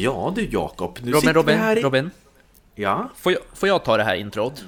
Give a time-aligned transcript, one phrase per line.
[0.00, 1.82] Ja du Jakob, nu Robin, sitter Robin, vi här i...
[1.82, 2.10] Robin.
[2.74, 4.64] Ja, Får jag, får jag ta det här introt?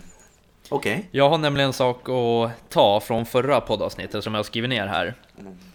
[0.69, 4.71] okej, Jag har nämligen en sak att ta från förra poddavsnittet som jag har skrivit
[4.71, 5.15] ner här.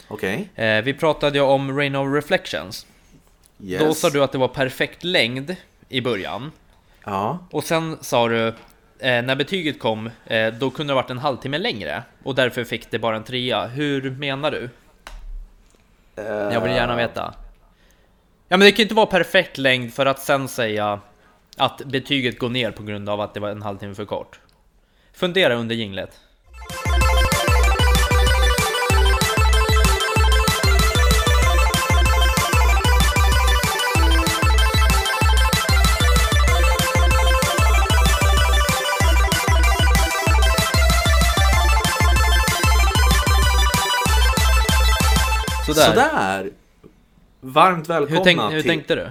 [0.07, 0.49] okej.
[0.55, 2.87] Eh, vi pratade ju om Rain of Reflections.
[3.63, 3.81] Yes.
[3.81, 5.55] Då sa du att det var perfekt längd
[5.89, 6.51] i början.
[7.05, 8.53] Ja, Och sen sa du, eh,
[8.99, 12.03] när betyget kom, eh, då kunde det varit en halvtimme längre.
[12.23, 13.67] Och därför fick det bara en trea.
[13.67, 14.69] Hur menar du?
[16.25, 17.33] Jag vill gärna veta.
[18.51, 20.99] Ja men det kan ju inte vara perfekt längd för att sen säga
[21.57, 24.39] att betyget går ner på grund av att det var en halvtimme för kort.
[25.13, 26.19] Fundera under jinglet.
[45.65, 45.85] Sådär.
[45.85, 46.58] Sådär.
[47.41, 48.69] Varmt välkomna Hur, tänk, hur till...
[48.69, 49.09] tänkte du?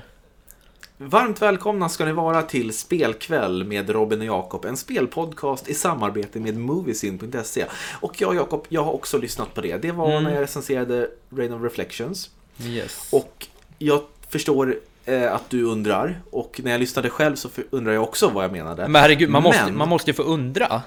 [0.96, 6.40] Varmt välkomna ska ni vara till Spelkväll med Robin och Jakob, en spelpodcast i samarbete
[6.40, 7.64] med Moviesin.se.
[8.00, 9.76] Och jag Jakob, jag har också lyssnat på det.
[9.82, 10.24] Det var Mm.
[10.24, 12.30] när jag recenserade Rain of Reflections.
[12.64, 13.08] Yes.
[13.12, 13.46] Och
[13.78, 18.28] jag förstår eh, att du undrar, och när jag lyssnade själv så undrar jag också
[18.28, 18.88] vad jag menade.
[18.88, 20.82] Men herregud, man måste, Men- man måste ju få undra.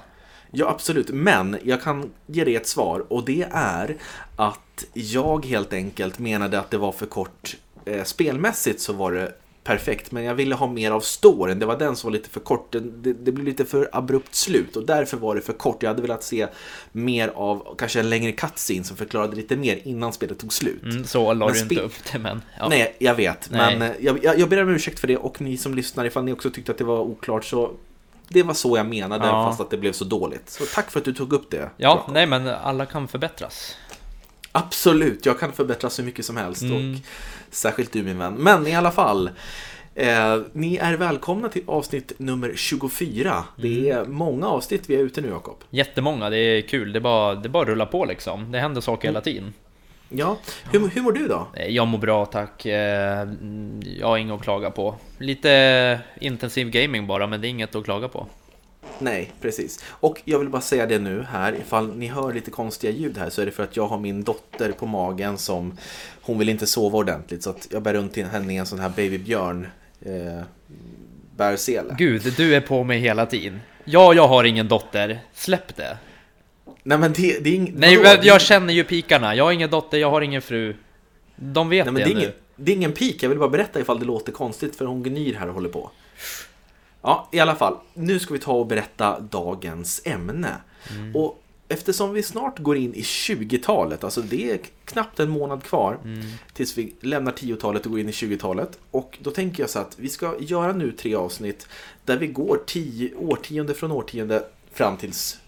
[0.52, 1.10] Ja, absolut.
[1.10, 3.96] Men jag kan ge dig ett svar och det är
[4.36, 7.56] att jag helt enkelt menade att det var för kort.
[7.84, 9.32] Eh, spelmässigt så var det
[9.64, 11.58] perfekt, men jag ville ha mer av storyn.
[11.58, 12.72] Det var den som var lite för kort.
[12.72, 15.82] Det, det, det blev lite för abrupt slut och därför var det för kort.
[15.82, 16.46] Jag hade velat se
[16.92, 20.82] mer av kanske en längre cutscene som förklarade lite mer innan spelet tog slut.
[20.82, 22.42] Mm, så la Men du inte upp det, men...
[22.58, 22.68] Ja.
[22.68, 23.50] Nej, jag vet.
[23.50, 23.78] Nej.
[23.78, 26.24] Men eh, jag, jag, jag ber om ursäkt för det och ni som lyssnar, ifall
[26.24, 27.72] ni också tyckte att det var oklart så
[28.32, 29.46] det var så jag menade, Ja.
[29.48, 30.50] fast att det blev så dåligt.
[30.50, 31.56] Så tack för att du tog upp det.
[31.56, 32.14] Ja, Jakob.
[32.14, 33.76] nej men alla kan förbättras.
[34.52, 36.62] Absolut, jag kan förbättras så mycket som helst.
[36.62, 36.92] Mm.
[36.92, 36.98] Och
[37.50, 38.34] särskilt du min vän.
[38.34, 39.30] Men i alla fall.
[39.94, 43.44] Eh, ni är välkomna till avsnitt nummer 24.
[43.56, 44.00] Det Mm.
[44.00, 45.56] är många avsnitt vi är ute nu Jakob.
[45.70, 46.92] Jättemånga, det är kul.
[46.92, 48.52] Det bara, det bara att rulla på liksom.
[48.52, 49.54] Det händer saker hela tiden.
[50.14, 50.36] Ja,
[50.72, 51.46] hur, hur mår du då?
[51.56, 52.66] Eh, Jag mår bra tack.
[52.66, 53.28] Eh,
[53.98, 54.94] Jag har inget att klaga på.
[55.18, 58.26] Lite intensiv gaming bara, men det är inget att klaga på.
[58.98, 59.84] Nej, precis.
[59.88, 63.30] Och jag vill bara säga det nu här, ifall ni hör lite konstiga ljud här
[63.30, 65.76] så är det för att jag har min dotter på magen som
[66.22, 68.78] hon vill inte sova ordentligt så att jag bär runt till henne i en sån
[68.80, 69.66] här babybjörn
[70.00, 70.42] eh,
[71.36, 71.94] bärsele.
[71.98, 73.60] Gud, du är på mig hela tiden.
[73.84, 75.20] Ja, jag har ingen dotter.
[75.32, 75.96] Släpp det.
[76.82, 77.72] Nej men det, det är ing...
[77.76, 78.08] Nej, vadå?
[78.16, 79.34] men jag känner ju pikarna.
[79.34, 80.76] Jag har ingen dotter, jag har ingen fru.
[81.36, 82.20] De vet Nej, men det, det, är nu.
[82.20, 85.02] ingen, det är ingen pik, jag vill bara berätta ifall det låter konstigt för hon
[85.02, 85.90] gnyr här och håller på.
[87.02, 87.76] Ja, i alla fall.
[87.94, 90.56] Nu ska vi ta och berätta dagens ämne.
[90.90, 91.16] Mm.
[91.16, 95.98] Och eftersom vi snart går in i 20-talet, alltså det är knappt en månad kvar
[96.04, 96.20] Mm.
[96.52, 98.78] tills vi lämnar 10-talet och går in i 20-talet.
[98.90, 101.66] Och då tänker jag så att vi ska göra nu tre avsnitt
[102.04, 105.38] där vi går tio, årtionde från årtionde fram tills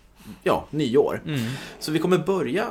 [0.42, 1.22] ja, nyår.
[1.26, 1.40] Mm.
[1.78, 2.66] Så vi kommer börja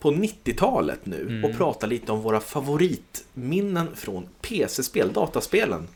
[0.00, 1.44] på 90-talet nu Mm.
[1.44, 5.88] och prata lite om våra favoritminnen från PC-spel, dataspelen.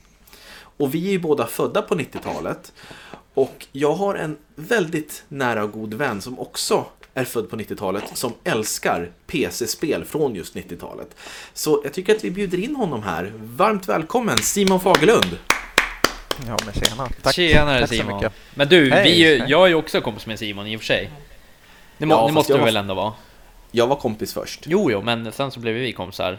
[0.76, 2.72] Och vi är ju båda födda på 90-talet.
[3.34, 6.84] Och jag har en väldigt nära och god vän som också
[7.14, 11.16] är född på 90-talet som älskar PC-spel från just 90-talet.
[11.52, 13.32] Så jag tycker att vi bjuder in honom här.
[13.36, 15.38] Varmt välkommen Simon Fagerlund!
[16.48, 17.09] Ja men tjena.
[17.22, 17.34] Tack.
[17.34, 18.15] Tjenare Tack så Simon.
[18.16, 18.32] mycket.
[18.54, 19.50] Men du, Hej, vi, är ju- hej.
[19.50, 21.10] jag är ju också kompis med Simon i och för sig.
[21.98, 23.12] Det, må, Ja, det fast måste jag du var- väl ändå vara?
[23.70, 24.60] Jag var kompis först.
[24.66, 26.38] Jo, jo, men sen så blev vi kompisar.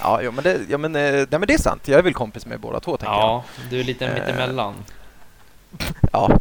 [0.00, 1.88] Ja, ja, men det, ja men, eh, nej, men det är sant.
[1.88, 3.22] Jag är väl kompis med båda två tänker jag.
[3.22, 4.74] Ja, du är lite Eh, mittemellan.
[6.12, 6.38] Ja.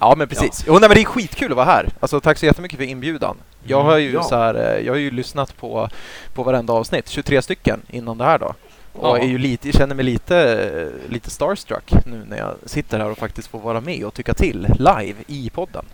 [0.00, 0.64] Ja men precis.
[0.66, 1.88] Jo, nej, men det är skitkul att vara här.
[2.00, 3.36] Alltså, tack så jättemycket för inbjudan.
[3.64, 4.22] Jag Mm, har ju, ja.
[4.22, 5.88] så här, eh, jag har ju lyssnat på,
[6.34, 8.54] på varenda avsnitt, 23 stycken innan det här då.
[8.92, 9.18] Och Ja.
[9.18, 13.18] är ju lite, jag känner mig lite, lite starstruck nu när jag sitter här och
[13.18, 15.84] faktiskt får vara med och tycka till live i podden.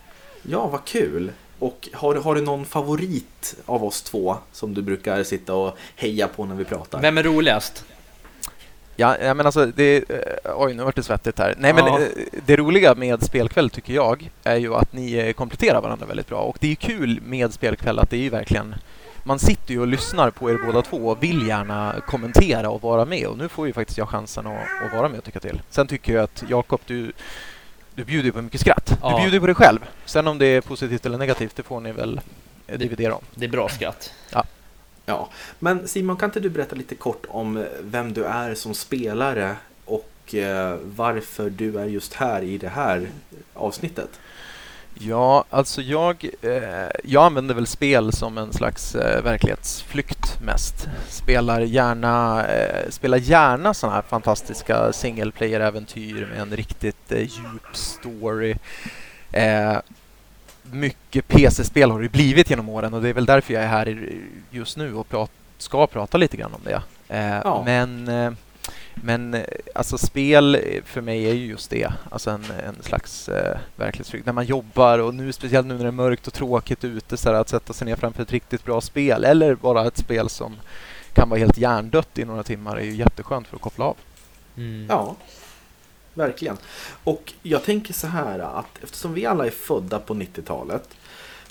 [0.42, 1.32] Ja, vad kul!
[1.58, 5.76] Och har, du- har du någon favorit av oss två som du brukar sitta och
[5.96, 7.00] heja på när vi pratar?
[7.00, 7.84] Vem är roligast?
[8.96, 9.96] Ja, men alltså det...
[10.10, 11.54] eh, oj, nu vart det svettigt här.
[11.58, 12.00] Nej, men Ja.
[12.00, 12.06] eh,
[12.46, 16.38] det roliga med spelkväll tycker jag är ju att ni eh, kompletterar varandra väldigt bra.
[16.40, 18.74] Och det är ju kul med spelkväll att det är ju verkligen...
[19.28, 23.04] Man sitter ju och lyssnar på er båda två och vill gärna kommentera och vara
[23.04, 23.26] med.
[23.26, 25.62] Och nu får ju faktiskt jag chansen att, att vara med och tycka till.
[25.70, 27.12] Sen tycker jag att Jakob, du,
[27.94, 28.98] du bjuder ju på mycket skratt.
[29.02, 29.16] Ja.
[29.16, 29.78] Du bjuder på dig själv.
[30.04, 32.20] Sen om det är positivt eller negativt, det får ni väl
[32.66, 33.22] eh, dividera om.
[33.34, 34.12] Det är bra skratt.
[35.06, 35.28] Ja,
[35.58, 40.34] men Simon, kan inte du berätta lite kort om vem du är som spelare och
[40.34, 43.08] eh, varför du är just här i det här
[43.54, 44.10] avsnittet?
[45.00, 46.52] Ja, alltså jag, eh,
[47.04, 50.88] jag använder väl spel som en slags eh, verklighetsflykt mest.
[51.08, 57.76] Spelar gärna, eh, spelar gärna sådana här fantastiska single player-äventyr med en riktigt eh, djup
[57.76, 58.54] story.
[59.32, 59.76] Eh,
[60.62, 64.12] mycket PC-spel har det blivit genom åren och det är väl därför jag är här
[64.50, 66.82] just nu och prat, ska prata lite grann om det.
[67.08, 67.62] Eh, ja.
[67.64, 68.32] Men eh,
[69.02, 73.58] men eh, alltså spel för mig är ju just det, alltså en, en slags eh,
[73.76, 74.26] verklighetsflykt.
[74.26, 77.30] När man jobbar och nu speciellt nu när det är mörkt och tråkigt ute så
[77.30, 80.56] att sätta sig ner framför ett riktigt bra spel eller bara ett spel som
[81.12, 83.96] kan vara helt hjärndött i några timmar är ju jätteskönt för att koppla av.
[84.56, 84.86] Mm.
[84.88, 85.16] Ja,
[86.14, 86.56] verkligen.
[87.04, 90.88] Och jag tänker så här att eftersom vi alla är födda på 90-talet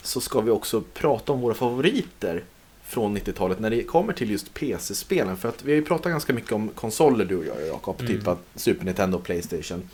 [0.02, 2.44] så ska vi också prata om våra favoriter
[2.88, 5.38] från 90-talet när det kommer till just PC-spelen.
[5.38, 8.10] För att vi har ju pratat ganska mycket om konsoler du och jag Jakob, typ
[8.10, 8.24] mm.
[8.24, 9.90] typ Super Nintendo och Playstation.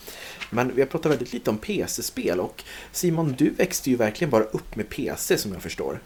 [0.50, 4.44] Men vi har pratat väldigt lite om PC-spel och Simon, du växte ju verkligen bara
[4.44, 6.00] upp med PC som jag förstår.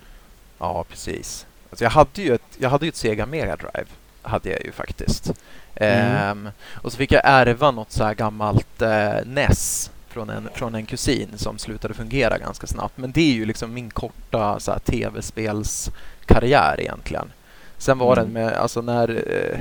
[0.58, 1.46] Ja, precis.
[1.70, 3.88] Alltså jag, hade ju ett, jag hade ju ett Sega Mega Drive,
[4.22, 5.32] hade jag ju faktiskt.
[5.76, 6.16] Mm.
[6.16, 6.50] Ehm,
[6.82, 10.86] och så fick jag ärva något så här gammalt eh, NES från en, från en
[10.86, 12.98] kusin som slutade fungera ganska snabbt.
[12.98, 15.90] Men det är ju liksom min korta så här, tv-spels
[16.26, 17.32] karriär egentligen.
[17.78, 18.26] Sen var mm.
[18.26, 19.60] den med, alltså när, eh,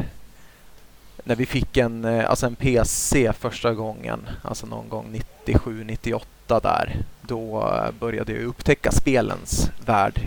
[1.24, 5.06] när vi fick en, eh, alltså en PC första gången, alltså någon gång
[5.44, 10.20] 97, 98 där, då eh, började jag upptäcka spelens värld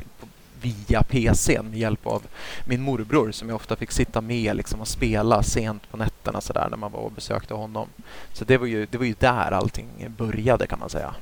[0.61, 2.23] via PC med hjälp av
[2.65, 6.53] min morbror som jag ofta fick sitta med liksom och spela sent på nätterna så
[6.53, 7.87] där när man var och besökte honom.
[8.33, 11.15] Så det var ju, det var ju där allting började kan man säga.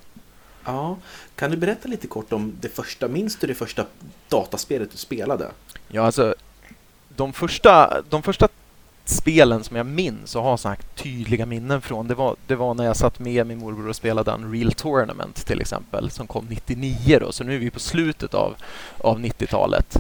[0.65, 0.97] Ja,
[1.35, 3.85] kan du berätta lite kort om det första, minns du det första
[4.29, 5.51] dataspelet du spelade?
[5.87, 6.35] Ja, alltså
[7.15, 8.47] de första, de första
[9.09, 12.74] spelen som jag minns och har så här tydliga minnen från, det var, det var
[12.74, 17.18] när jag satt med min morbror och spelade Unreal Tournament till exempel, som kom 99
[17.21, 18.56] då, så nu är vi på slutet av,
[18.98, 19.98] av 90-talet.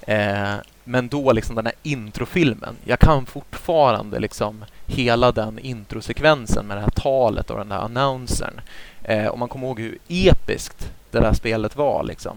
[0.00, 0.54] Eh,
[0.84, 6.80] men då liksom den här introfilmen, jag kan fortfarande liksom hela den introsekvensen med det
[6.80, 8.60] här talet och den där annonsern.
[9.02, 12.04] Eh, och man kommer ihåg hur episkt det där spelet var.
[12.04, 12.36] Liksom.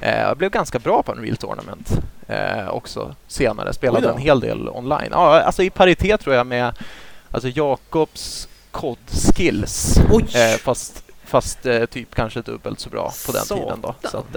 [0.00, 3.72] Eh, jag blev ganska bra på en Real Tournament eh, också senare.
[3.72, 5.08] Spelade en hel del online.
[5.10, 6.72] Ja, alltså I paritet tror jag med
[7.30, 9.98] alltså Jakobs COD-skills.
[10.34, 11.58] Eh, fast fast
[11.90, 13.64] typ kanske dubbelt så bra på den Satan.
[13.64, 13.80] tiden.
[13.80, 13.94] Då.
[14.08, 14.36] Så att,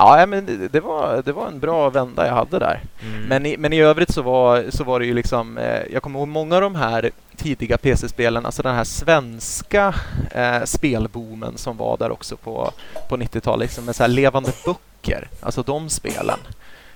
[0.00, 2.80] Ja, men det, var, det var en bra vända jag hade där.
[3.02, 3.24] Mm.
[3.24, 6.18] Men, i, men i övrigt så var, så var det ju liksom, eh, jag kommer
[6.18, 9.94] ihåg många av de här tidiga PC-spelen, alltså den här svenska
[10.30, 12.72] eh, spelboomen som var där också på,
[13.08, 16.38] på 90-talet, liksom med så levande böcker, alltså de spelen.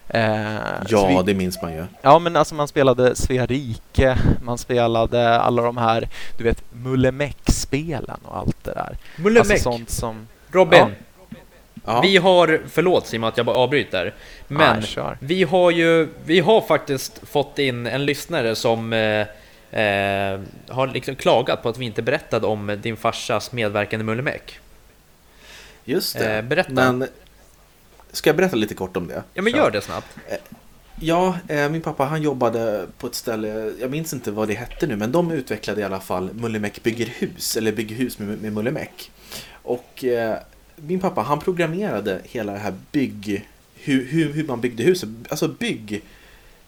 [0.09, 0.55] Eh,
[0.89, 1.85] ja, vi, det minns man ju.
[2.03, 6.09] Ja, men alltså man spelade Svea rike, man spelade alla de här,
[6.39, 8.97] du vet, Mullemäck-spelen och allt det där.
[9.17, 9.51] Mullemäck?
[9.51, 10.27] Alltså sånt som...
[10.51, 10.79] Robin!
[10.79, 10.89] Ja.
[12.03, 14.15] Vi har, förlåt Simon att jag bara avbryter,
[14.49, 19.27] men ja, vi har ju, vi har faktiskt fått in en lyssnare som eh,
[19.81, 24.59] eh, har liksom klagat på att vi inte berättade om din farsas medverkan i Mullemäck.
[25.85, 26.37] Just det.
[26.37, 26.73] Eh, berätta.
[26.73, 27.09] Men,
[28.13, 29.23] ska jag berätta lite kort om det?
[29.35, 30.07] Ja, men gör det snabbt.
[30.29, 30.37] Eh,
[31.01, 34.87] ja, eh, min pappa han jobbade på ett ställe, jag minns inte vad det hette
[34.87, 38.53] nu, men de utvecklade i alla fall Mullemäck bygger hus, eller bygger hus med, med
[38.53, 39.11] Mullemäck.
[39.63, 40.39] Och eh,
[40.77, 45.49] min pappa han programmerade hela det här bygg, hur, hur, hur man byggde huset, alltså
[45.49, 46.03] bygg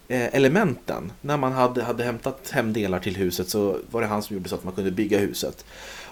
[0.08, 1.12] eh, elementen.
[1.20, 4.48] När man hade, hade hämtat hem delar till huset så var det han som gjorde
[4.48, 5.64] så att man kunde bygga huset.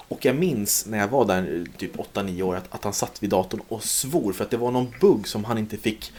[0.09, 3.31] Och jag minns när jag var där, typ 8-9 år, att, att han satt vid
[3.31, 6.13] datorn och svor för att det var någon bugg som han inte fick.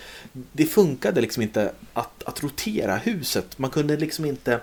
[0.51, 3.59] Det funkade liksom inte att, att rotera huset.
[3.59, 4.59] Man kunde liksom inte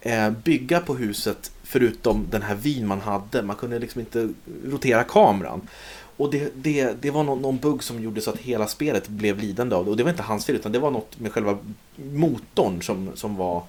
[0.00, 3.42] eh, bygga på huset förutom den här vin man hade.
[3.42, 4.28] Man kunde liksom inte
[4.64, 5.68] rotera kameran.
[6.16, 9.38] Och det, det, det var någon, någon bugg som gjorde så att hela spelet blev
[9.38, 9.90] lidande av det.
[9.90, 11.58] Och det var inte hans fel utan det var något med själva
[11.96, 13.62] motorn som, som var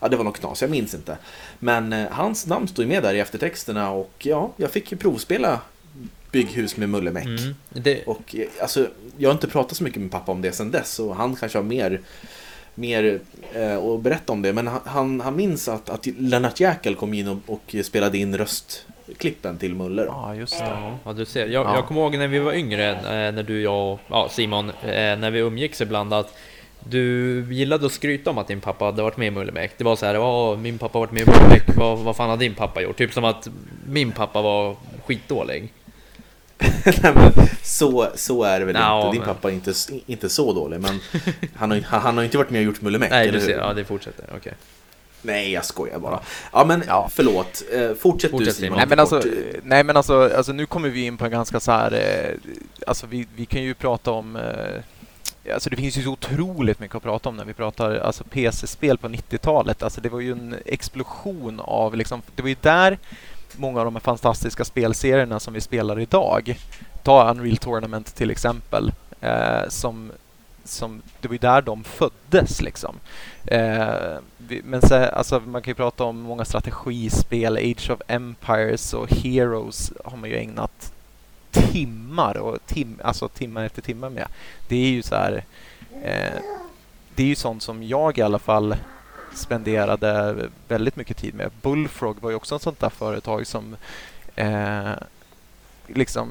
[0.00, 1.18] Ja, det var något knas, jag minns inte.
[1.58, 5.60] Men eh, hans namn stod med där i eftertexterna och ja, jag fick ju provspela
[6.30, 7.24] Bygghus med Mullemäck.
[7.24, 8.02] Mm, det...
[8.04, 10.98] Och eh, alltså, jag har inte pratat så mycket med pappa om det sen dess
[10.98, 12.00] och han kanske har mer
[12.74, 13.20] mer
[13.52, 14.52] eh, att berätta om det.
[14.52, 18.86] Men han, han minns att, att Lennart Jäkel kom in och, och spelade in röst,
[19.18, 20.04] klippen till Muller.
[20.04, 20.96] Ja, just det.
[21.04, 21.46] Ja, du ser.
[21.46, 21.74] Jag, ja.
[21.74, 24.92] jag kommer ihåg när vi var yngre, eh, när du, jag och ja, Simon, eh,
[24.92, 26.38] när vi umgicks ibland, att
[26.88, 29.72] du gillade att skryta om att din pappa hade varit med i Mullemäck.
[29.76, 32.30] Det var så här, ja, min pappa har varit med i Mullemäck, vad, vad fan
[32.30, 32.96] har din pappa gjort?
[32.96, 33.48] Typ som att
[33.86, 34.76] min pappa var
[35.06, 35.72] skitdålig.
[36.84, 39.10] Nej, men så, så är det väl no, inte.
[39.12, 39.34] Din men...
[39.34, 39.72] pappa är inte,
[40.06, 41.00] inte så dålig, men
[41.54, 43.84] han har, han har inte varit med och gjort Mullemäck, Nej, du ser, ja det
[43.84, 44.38] fortsätter, okej.
[44.38, 44.52] Okay.
[45.22, 46.20] Nej, jag skojar bara.
[46.52, 47.08] Ja, men ja.
[47.12, 47.62] förlåt.
[47.72, 48.76] Eh, fortsätt, Fortsätt du Simon.
[48.76, 49.22] Nej, men, alltså,
[49.62, 51.92] nej, men alltså, alltså, nu kommer vi in på en ganska så här...
[51.92, 52.52] Eh,
[52.86, 54.36] alltså, vi, vi kan ju prata om...
[54.36, 58.24] Eh, alltså, det finns ju så otroligt mycket att prata om när vi pratar alltså,
[58.24, 59.82] PC-spel på 90-talet.
[59.82, 61.96] Alltså, det var ju en explosion av...
[61.96, 62.98] Liksom, det var ju där
[63.56, 66.58] många av de här fantastiska spelserierna som vi spelar idag.
[67.02, 68.92] Ta Unreal Tournament till exempel.
[69.20, 70.12] Eh, som
[70.64, 72.96] som, det var ju där de föddes liksom.
[73.46, 74.18] Eh,
[74.64, 79.92] men så, alltså, man kan ju prata om många strategispel, Age of Empires och Heroes
[80.04, 80.92] har man ju ägnat
[81.50, 84.26] timmar och tim, alltså timmar efter timmar med.
[84.68, 85.44] Det är ju så här,
[86.02, 86.40] eh,
[87.14, 88.76] det är ju sånt som jag i alla fall
[89.34, 90.36] spenderade
[90.68, 91.50] väldigt mycket tid med.
[91.62, 93.76] Bullfrog var ju också ett sånt där företag som
[94.36, 94.92] eh,
[95.86, 96.30] liksom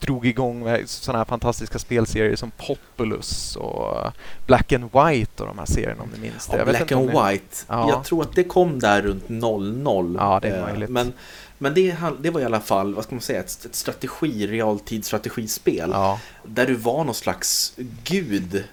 [0.00, 4.12] drog igång sådana här fantastiska spelserier som Populous och
[4.46, 6.58] Black and White och de här serierna om ni minns det.
[6.58, 7.56] Ja, Black and White.
[7.68, 7.88] Ja.
[7.88, 10.16] Jag tror att det kom där runt 00.
[10.18, 10.90] Ja, det är eh, möjligt.
[10.90, 11.12] Men,
[11.58, 15.90] men det, det var i alla fall, vad ska man säga, ett, ett strategi, realtidsstrategispel.
[15.92, 16.20] Ja.
[16.44, 17.72] Där du var någon slags
[18.04, 18.64] gud.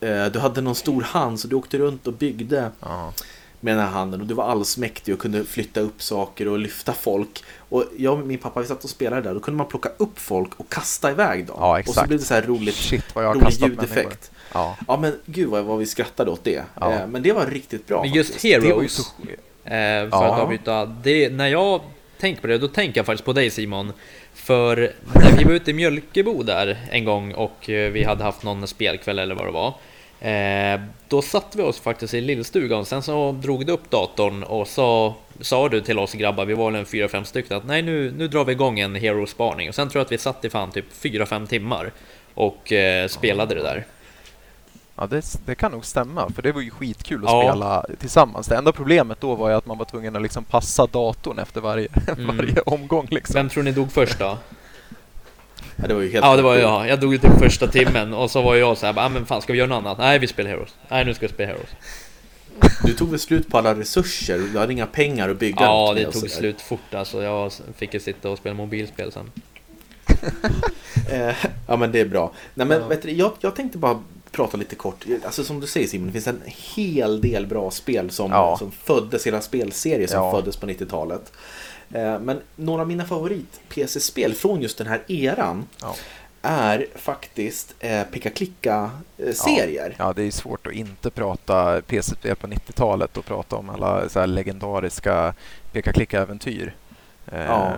[0.00, 2.70] Eh, du hade någon stor hand så du åkte runt och byggde.
[2.80, 3.12] Ja
[3.60, 6.92] med den här handen och du var allsmäktig och kunde flytta upp saker och lyfta
[6.92, 7.44] folk.
[7.70, 10.18] Och jag och min pappa vi satt och spelade där, då kunde man plocka upp
[10.18, 11.56] folk och kasta iväg dem.
[11.60, 11.78] Ja.
[11.78, 14.30] Och så blev det så här roligt, Shit, vad jag rolig ljudeffekt.
[14.54, 14.76] Ja.
[14.88, 16.62] ja men gud vad, vad vi skrattade åt det.
[16.80, 16.92] Ja.
[16.92, 18.02] Eh, men det var riktigt bra.
[18.02, 18.64] Men just faktiskt.
[18.64, 19.02] Heroes, så...
[19.64, 20.34] eh, för ja.
[20.34, 21.80] att avbryta, det, när jag
[22.20, 23.92] tänker på det, då tänker jag faktiskt på dig Simon.
[24.34, 28.42] För när vi var ute i Mjölkebo där en gång och eh, vi hade haft
[28.42, 29.74] någon spelkväll eller vad det var.
[30.20, 34.68] Eh, då satte vi oss faktiskt i lillstugan, sen så drog du upp datorn och
[34.68, 37.82] så sa du till oss grabbar, vi var väl en fyra fem stycken, att nej
[37.82, 39.68] nu, nu drar vi igång en hero-spaning.
[39.68, 41.92] Och sen tror jag att vi satt i fan typ fyra fem timmar
[42.34, 43.86] och eh, spelade det där.
[44.96, 47.42] Ja, det, det, kan nog stämma, för det var ju skitkul att ja.
[47.42, 48.46] spela tillsammans.
[48.46, 51.60] Det enda problemet då var ju att man var tvungen att liksom passa datorn efter
[51.60, 52.36] varje, mm.
[52.36, 53.06] varje omgång.
[53.10, 53.34] Liksom.
[53.34, 54.38] Vem tror ni dog först då?
[55.82, 56.88] Ja, det var ju helt Ja, det var jag.
[56.88, 59.42] Jag dog ju typ första timmen och så var jag så här, ah, men fan
[59.42, 59.98] ska vi göra något annat?
[59.98, 60.74] Nej, vi spelar Heroes.
[60.88, 61.70] Nej, nu ska vi spela Heroes.
[62.84, 64.38] Du tog väl slut på alla resurser?
[64.52, 67.22] Du hade inga pengar att bygga Ja, det tog slut fort alltså.
[67.22, 69.30] Jag fick ju sitta och spela mobilspel sen.
[71.10, 71.34] Eh,
[71.68, 72.32] ja, men det är bra.
[72.54, 72.86] Nej, men ja.
[72.86, 75.04] vet du, jag, jag tänkte bara prata lite kort.
[75.24, 78.56] Alltså som du säger Simon, det finns en hel del bra spel som, ja.
[78.58, 80.30] som föddes, hela spelserier som ja.
[80.32, 81.32] föddes på 90-talet.
[81.94, 85.94] Eh, men några av mina favorit-PC-spel från just den här eran ja.
[86.42, 89.94] är faktiskt eh, peka-klicka-serier.
[89.98, 90.04] Ja.
[90.04, 90.12] ja.
[90.12, 95.34] det är svårt att inte prata PC-spel på 90-talet och prata om alla så legendariska
[95.72, 96.74] peka-klicka-äventyr.
[97.32, 97.72] Eh, ja.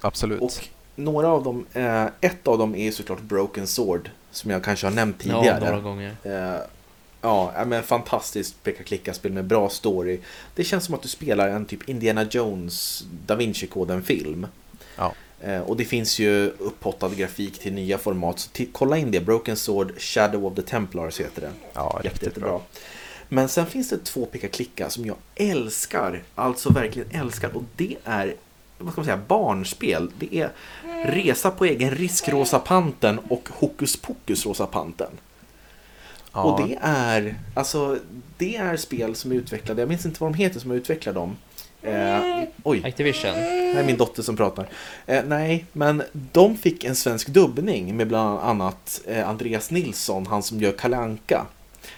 [0.00, 0.40] Absolut.
[0.40, 0.52] Och
[0.96, 4.94] några av dem, eh, ett av dem är såklart Broken Sword som jag kanske har
[4.94, 5.58] nämnt tidigare.
[5.60, 6.14] Ja, några gånger.
[7.28, 10.18] Ja, men fantastiskt peka-klicka-spel med bra story.
[10.54, 14.46] Det känns som att du spelar en typ Indiana Jones Da Vinci-koden-film.
[14.96, 15.12] Ja.
[15.40, 18.38] Eh, och det finns ju upphottad grafik till nya format.
[18.38, 19.20] Så kolla in det.
[19.20, 21.50] Broken Sword Shadow of the Templars heter det.
[21.72, 22.60] Ja, Jätte, jättebra.
[23.28, 26.22] Men sen finns det två peka-klicka som jag älskar.
[26.34, 27.56] Alltså verkligen älskar.
[27.56, 28.34] Och det är
[28.78, 30.10] vad ska man säga, barnspel.
[30.18, 30.50] Det är
[31.04, 35.10] Resa på egen risk Rosa Panten och Hokus Pokus Rosa Panten.
[36.32, 36.42] Ja.
[36.42, 37.98] Och det är, alltså,
[38.36, 41.36] det är spel som är utvecklade, jag minns inte vad de heter som utvecklar dem.
[41.82, 42.82] Eh, oj.
[42.84, 43.34] Activision.
[43.34, 44.68] Det är min dotter som pratar.
[45.06, 50.42] Eh, nej, men de fick en svensk dubbning med bland annat eh, Andreas Nilsson, han
[50.42, 51.46] som gör Kalanka.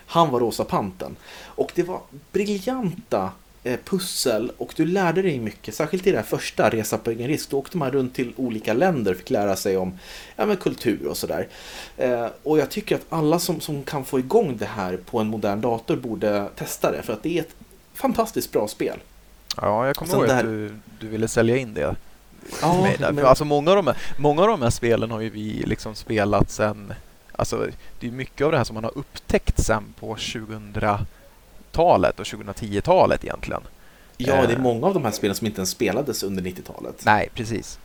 [0.06, 1.16] Han var Rosa Panten.
[1.42, 2.00] Och det var
[2.32, 3.30] briljanta
[3.84, 7.50] pussel och du lärde dig mycket, särskilt i det här första Resa på egen risk.
[7.50, 9.98] Då åkte man runt till olika länder och fick lära sig om
[10.36, 11.48] ja, men kultur och sådär.
[11.96, 15.26] Eh, och jag tycker att alla som, som kan få igång det här på en
[15.26, 17.54] modern dator borde testa det för att det är ett
[17.94, 18.98] fantastiskt bra spel.
[19.56, 21.96] Ja, jag kommer ihåg att du, du ville sälja in det.
[22.62, 23.26] Ja, men...
[23.26, 26.50] Alltså många, av de här, många av de här spelen har ju vi liksom spelat
[26.50, 26.92] sen...
[27.32, 27.66] Alltså,
[28.00, 30.72] det är mycket av det här som man har upptäckt sen på 2000
[31.72, 33.62] talet och 2010-talet egentligen.
[34.16, 34.62] Ja, det är eh.
[34.62, 37.02] många av de här spelen som inte ens spelades under 90-talet.
[37.04, 37.78] Nej, precis.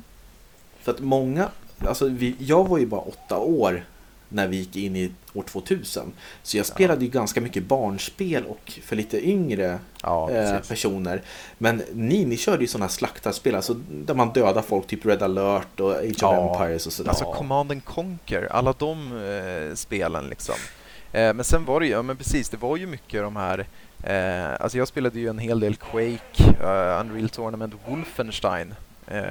[0.82, 1.50] För att många,
[1.88, 3.86] alltså vi, jag var ju bara åtta år
[4.30, 6.12] när vi gick in i år 2000.
[6.44, 11.22] Så jag spelade ju ganska mycket barnspel och för lite yngre ja, eh, personer.
[11.58, 15.80] Men ni, ni körde ju sådana slaktarspel, alltså där man dödar folk, typ Red alert
[15.80, 16.39] och Age ja.
[16.39, 17.10] of Empires och sådär.
[17.10, 20.56] Alltså Command and Conquer, alla de eh, spelen liksom.
[21.15, 23.65] Eh, men sen var det ju, ja men precis, det var ju mycket de här
[24.03, 28.74] Eh, alltså jag spelade ju en hel del Quake, uh, Unreal Tournament, Wolfenstein
[29.07, 29.24] eh,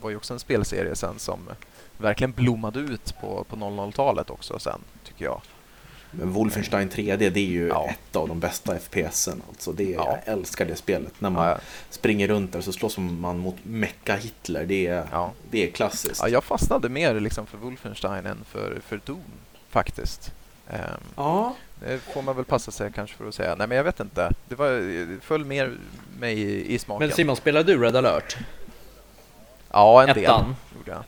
[0.00, 1.38] var ju också en spelserie sen som
[1.98, 5.40] verkligen blommade ut på, på 00-talet också sen, tycker jag.
[6.10, 7.88] Men Wolfenstein 3D det är ju Ja.
[7.90, 9.42] ett av de bästa FPSen.
[9.48, 10.18] Alltså det, Ja.
[10.24, 11.12] Jag älskar det spelet.
[11.20, 11.58] När man Ja,
[11.90, 14.66] springer runt där så slåss man mot Mecka Hitler.
[14.66, 15.32] Det är, Ja.
[15.50, 16.20] det är klassiskt.
[16.22, 19.20] Ja, jag fastnade mer liksom för Wolfenstein än för, för Doom
[19.68, 20.32] faktiskt.
[20.70, 21.54] Ehm, ja.
[21.80, 23.54] det får man väl passa sig kanske för att säga.
[23.54, 24.32] Nej men jag vet inte.
[24.48, 24.70] Det, var,
[25.06, 25.72] det föll mer
[26.20, 27.06] mig i, i smaken.
[27.08, 28.36] Men Simon, spelar du Red alert?
[29.70, 30.56] ja, en del Ettan?
[30.76, 31.02] gjorde jag.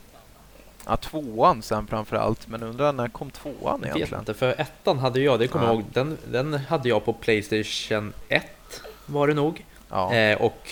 [0.85, 2.47] Ja, tvåan sen framförallt.
[2.47, 4.19] Men undrar när kom tvåan Jag vet egentligen?
[4.21, 5.79] inte, för ettan hade jag, det kommer jag Ja.
[5.79, 8.43] ihåg, den, den hade jag på Playstation 1
[9.05, 9.65] var det nog.
[9.89, 10.13] Ja.
[10.13, 10.69] Eh, och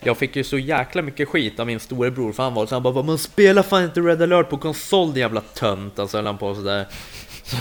[0.00, 2.82] jag fick ju så jäkla mycket skit av min storebror för han var så han
[2.82, 6.38] bara Man spelar fan inte Red alert på konsol din jävla tönt Alltså höll han
[6.38, 6.86] på sådär
[7.44, 7.56] så,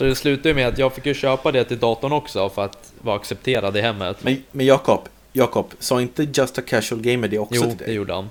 [0.00, 2.64] så det slutade ju med att jag fick ju köpa det till datorn också för
[2.64, 4.16] att vara accepterad i hemmet.
[4.20, 5.00] Men, men Jakob,
[5.32, 7.94] Jakob, sa inte Just a Casual Gamer det också Jo, till det dig?
[7.94, 8.30] gjorde han.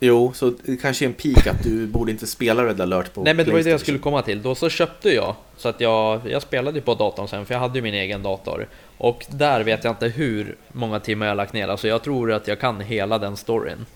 [0.00, 3.22] Jo, så det kanske är en peak att du borde inte spela Red alert på
[3.22, 5.68] Nej men det var ju det jag skulle komma till, då så köpte jag Så
[5.68, 8.68] att jag, jag spelade ju på datorn sen för jag hade ju min egen dator.
[8.96, 12.32] Och där vet jag inte hur många timmar jag har lagt ner, alltså jag tror
[12.32, 13.86] att jag kan hela den storyn.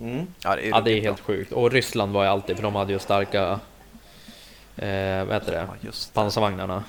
[0.00, 0.26] Mm.
[0.42, 2.74] Ja, det är, Ja det är helt sjukt, och Ryssland var ju alltid för de
[2.74, 3.60] hade ju starka
[4.76, 5.66] Eh, vad heter det?
[5.68, 6.14] Ja, just det.
[6.14, 6.84] Pansarvagnarna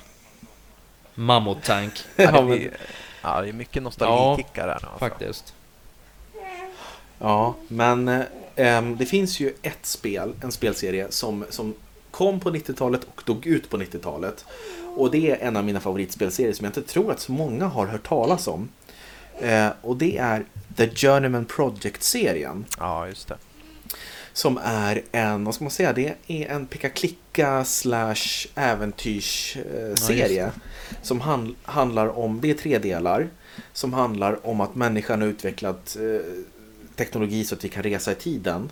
[1.14, 2.70] Mammut tank Ja, Ja, det,
[3.22, 4.98] ja, det är mycket nostalgikickar här nu alltså.
[4.98, 5.54] faktiskt
[7.18, 8.08] Ja, men
[8.56, 11.74] eh, det finns ju ett spel, en spelserie som, som
[12.10, 14.44] kom på 90-talet och dog ut på 90-talet.
[14.96, 17.86] Och det är en av mina favoritspelserier som jag inte tror att så många har
[17.86, 18.68] hört talas om.
[19.40, 20.44] Eh, och det är
[20.76, 22.64] The Journeyman Project-serien.
[22.78, 23.36] Ja, just det.
[24.36, 30.52] Som är en, vad ska man säga, det är en peka-klicka slash äventyrsserie.
[31.02, 33.28] som han, handlar om, det är tre delar.
[33.72, 36.20] Som handlar om att människan har utvecklat eh,
[36.96, 38.70] teknologi så att vi kan resa i tiden.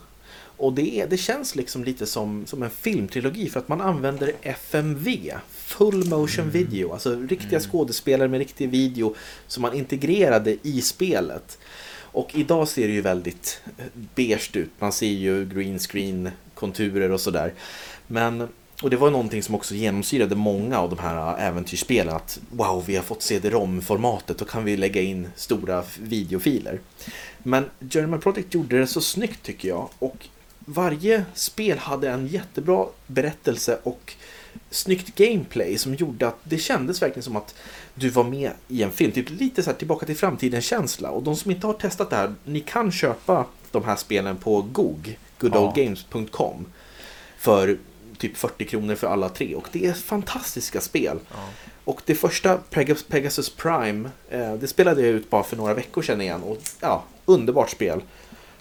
[0.57, 4.33] Och det, är, det känns liksom lite som, som en filmtrilogi för att man använder
[4.43, 9.15] FMV, Full Motion Video, alltså riktiga skådespelare med riktig video
[9.47, 11.59] som man integrerade i spelet.
[12.15, 17.11] Och idag ser det ju väldigt eh, beige ut, man ser ju green screen konturer
[17.11, 17.53] och sådär.
[18.07, 18.49] Men,
[18.83, 22.85] och det var någonting som också genomsyrade många av de här eh, äventyrsspelen, att wow,
[22.87, 26.81] vi har fått CD-ROM-formatet, då kan vi lägga in stora videofiler.
[27.39, 29.89] Men German Project gjorde det så snyggt tycker jag.
[29.99, 34.15] Och varje spel hade en jättebra berättelse och
[34.71, 37.55] snyggt gameplay som gjorde att det kändes verkligen som att
[37.95, 39.13] du var med i en film.
[39.13, 41.11] Typ lite så här tillbaka till framtiden-känsla.
[41.11, 44.63] Och de som inte har testat det här, ni kan köpa de här spelen på
[44.63, 46.67] GOG, goodoldgames.com,
[47.39, 47.79] för
[48.19, 49.55] typ 40 kronor för alla tre.
[49.55, 51.19] Och det är fantastiska spel.
[51.31, 51.37] Ja.
[51.85, 52.59] Och det första
[53.09, 56.43] Pegasus, Prime, eh, det spelade jag ut bara för några veckor sedan igen.
[56.43, 58.03] Och ja, underbart spel.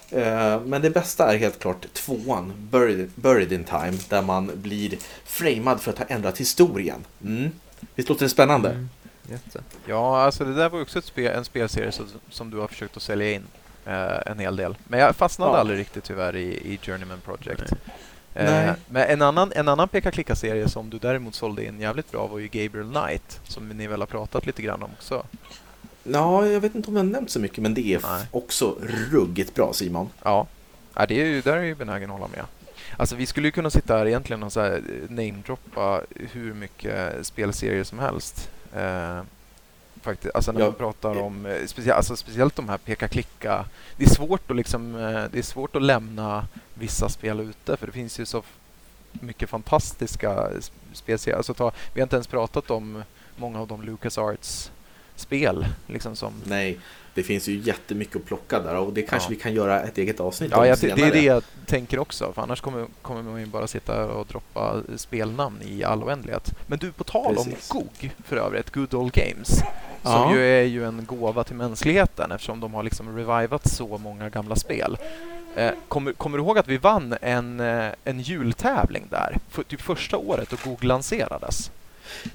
[0.10, 4.98] Eh, men det bästa är helt klart tvåan, Buried, Buried in Time, där man blir
[5.26, 7.06] framad för att ha ändrat historien.
[7.24, 7.52] Mm.
[7.96, 8.70] Visst låter det spännande?
[8.70, 8.90] Mm,
[9.30, 9.62] jätte.
[9.86, 13.04] Ja, alltså det där var också spel, en spelserie som, som du har försökt att
[13.04, 13.44] sälja in
[13.86, 14.76] eh, en hel del.
[14.88, 15.58] Men jag fastnade Ja.
[15.58, 17.74] aldrig riktigt tyvärr i, i Journeyman Project.
[18.34, 18.68] Nej.
[18.68, 22.40] Eh, men en annan, en annan peka-klicka-serie som du däremot sålde in jävligt bra var
[22.40, 25.26] ju Gabriel Knight, som ni väl har pratat lite grann om också.
[26.04, 28.26] Ja, jag vet inte om jag har nämnt så mycket, men det är Nej.
[28.32, 28.76] också
[29.12, 30.10] ruggigt bra Simon.
[30.24, 30.48] Ja,
[30.94, 32.46] ja det är ju, där är jag ju benägen att hålla med.
[32.98, 37.84] Alltså vi skulle ju kunna sitta här egentligen och så här namedroppa hur mycket spelserier
[37.84, 38.50] som helst.
[38.76, 39.22] Eh,
[40.02, 40.36] faktiskt.
[40.36, 40.66] Alltså när Ja.
[40.66, 43.66] man pratar om, eh, specie, alltså speciellt de här peka-klicka.
[43.98, 47.86] Det är svårt att liksom, eh, det är svårt att lämna vissa spel ute för
[47.86, 48.44] det finns ju så
[49.12, 50.50] mycket fantastiska
[50.94, 51.38] spelserier.
[51.38, 53.04] Alltså ta, vi har inte ens pratat om
[53.36, 54.72] många av de LucasArts
[55.24, 56.78] spel liksom som Nej,
[57.14, 59.36] det finns ju jättemycket att plocka där och det kanske Ja.
[59.38, 61.00] vi kan göra ett eget avsnitt Ja, om jag, senare.
[61.02, 62.34] det är det jag tänker också.
[62.34, 66.52] För annars kommer, kommer man ju bara sitta och droppa spelnamn i all oändlighet.
[66.68, 67.72] Men du, på tal Precis.
[67.72, 69.50] om GOG för övrigt, Good Old Games,
[70.02, 70.34] som Ja.
[70.36, 74.56] ju är ju en gåva till mänskligheten eftersom de har liksom revivat så många gamla
[74.56, 74.98] spel.
[75.56, 79.38] Eh, kommer, kommer du ihåg att vi vann en, eh, en jultävling där?
[79.50, 81.72] För, typ första året då GOG lanserades.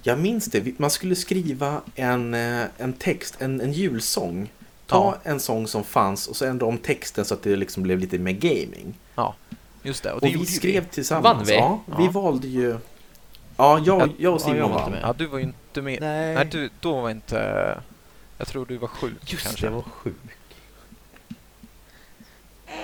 [0.02, 4.52] Jag minns det, Vi- man skulle skriva en, eh, en text, en, en julsång.
[4.86, 7.98] Ta en sång som fanns och så ändra om texten så att det liksom blev
[7.98, 8.94] lite mer gaming.
[9.82, 10.88] Just det, och Och, det vi gjorde ju skrev vi.
[10.90, 11.36] tillsammans.
[11.38, 11.54] Vann vi?
[11.54, 12.10] Ja, vi Ja.
[12.10, 12.76] valde ju...
[13.56, 14.90] Ja, jag, Ja, jag och ja, Simon jag var inte vann.
[14.92, 15.00] med.
[15.02, 16.00] Ja, du var ju inte med.
[16.00, 17.78] Nej, Nej, du, då var inte...
[18.38, 19.66] Jag tror du var sjuk just kanske.
[19.66, 20.14] det, var sjuk.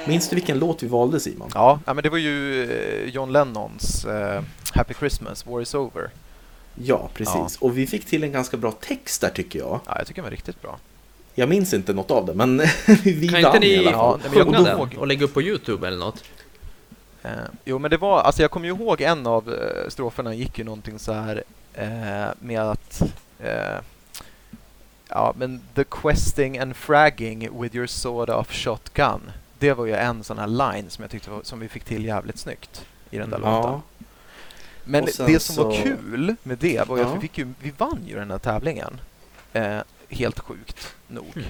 [0.07, 1.51] Minns du vilken låt vi valde Simon?
[1.55, 4.43] Ja, ja, men det var ju eh, John Lennons eh,
[4.75, 6.11] Happy Christmas, War is over.
[6.75, 7.57] Ja, precis.
[7.61, 9.81] Och vi fick till en ganska bra text där tycker jag.
[9.87, 10.79] Ja, jag tycker den var riktigt bra.
[11.35, 12.59] Jag minns inte något av det, men
[13.05, 14.21] vi Kan vann inte i ni alla fall.
[14.25, 16.25] Ja, sjunga den och lägga upp på Youtube eller något?
[17.23, 17.31] Eh,
[17.65, 20.65] jo, men det var, alltså jag kommer ju ihåg en av eh, stroferna gick ju
[20.65, 21.43] någonting så här
[21.75, 23.03] eh, med att
[23.41, 23.79] eh,
[25.09, 29.31] ja, men the questing and fragging with your sword off shotgun.
[29.59, 32.05] Det var ju en sån här line som jag tyckte var, som vi fick till
[32.05, 33.61] jävligt snyggt i den där Ja.
[33.63, 33.81] låten.
[34.85, 37.09] Men det som var så- kul med det var ju Ja.
[37.09, 39.01] att vi, fick ju, vi vann ju den här tävlingen.
[39.53, 41.49] Eh, helt sjukt nog Mm.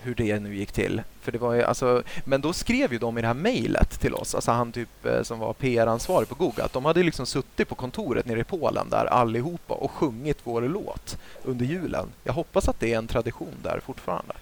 [0.00, 1.02] hur det nu gick till.
[1.20, 4.14] För det var ju, alltså, men då skrev ju de i det här mejlet till
[4.14, 7.68] oss, alltså han typ eh, som var PR-ansvarig på Google, att de hade liksom suttit
[7.68, 12.08] på kontoret nere i Polen där allihopa och sjungit vår låt under julen.
[12.24, 14.34] Jag hoppas att det är en tradition där fortfarande.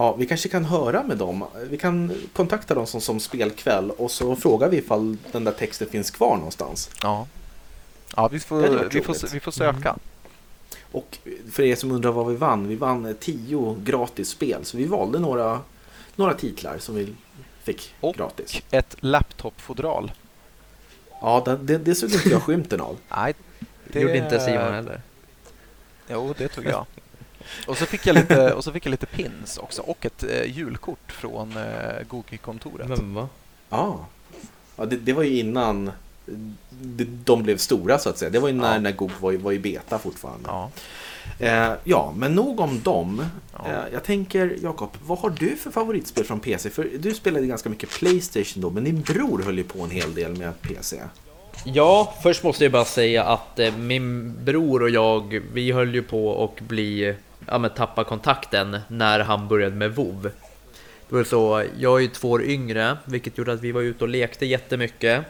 [0.00, 1.44] Ja, vi kanske kan höra med dem.
[1.70, 5.88] Vi kan kontakta dem som, som spelkväll och så frågar vi ifall den där texten
[5.88, 6.90] finns kvar någonstans.
[7.02, 7.26] Ja,
[8.16, 9.96] ja vi, får, vi, får, vi får söka.
[10.92, 11.18] Och
[11.50, 14.64] för er som undrar vad vi vann, vi vann tio gratis spel.
[14.64, 15.60] Så vi valde några,
[16.16, 17.14] några titlar som vi
[17.62, 18.62] fick Och- gratis.
[18.68, 20.12] Och ett laptopfodral.
[21.20, 22.96] Ja, det, det, det såg inte jag skymten av.
[23.16, 23.34] Nej,
[23.92, 25.02] Det gjorde inte Simon heller.
[26.08, 26.86] Jo, det tog jag.
[27.66, 30.44] Och så fick jag lite, och så fick jag lite pins också och ett eh,
[30.56, 32.88] julkort från eh, Google-kontoret.
[32.88, 33.28] Men va?
[33.70, 34.06] Ja,
[34.76, 35.90] ja det, det var ju innan
[36.70, 38.30] de, de blev stora så att säga.
[38.30, 38.80] Det var ju när, Ja.
[38.80, 40.48] när Google var, i- var i beta fortfarande.
[40.48, 40.70] Ja.
[41.38, 43.24] Eh, ja, men nog om dem.
[43.52, 43.66] Ja.
[43.68, 46.70] Eh, jag tänker, Jakob, vad har du för favoritspel från PC?
[46.70, 50.14] För du spelade ganska mycket Playstation då, men din bror höll ju på en hel
[50.14, 51.00] del med PC.
[51.64, 56.02] Ja, först måste jag bara säga att eh, min bror och jag, vi höll ju
[56.02, 57.14] på att bli,
[57.46, 60.30] ja men tappa kontakten när han började med WoW.
[61.08, 64.04] Det var så, jag är ju två år yngre, vilket gjorde att vi var ute
[64.04, 65.24] och lekte jättemycket.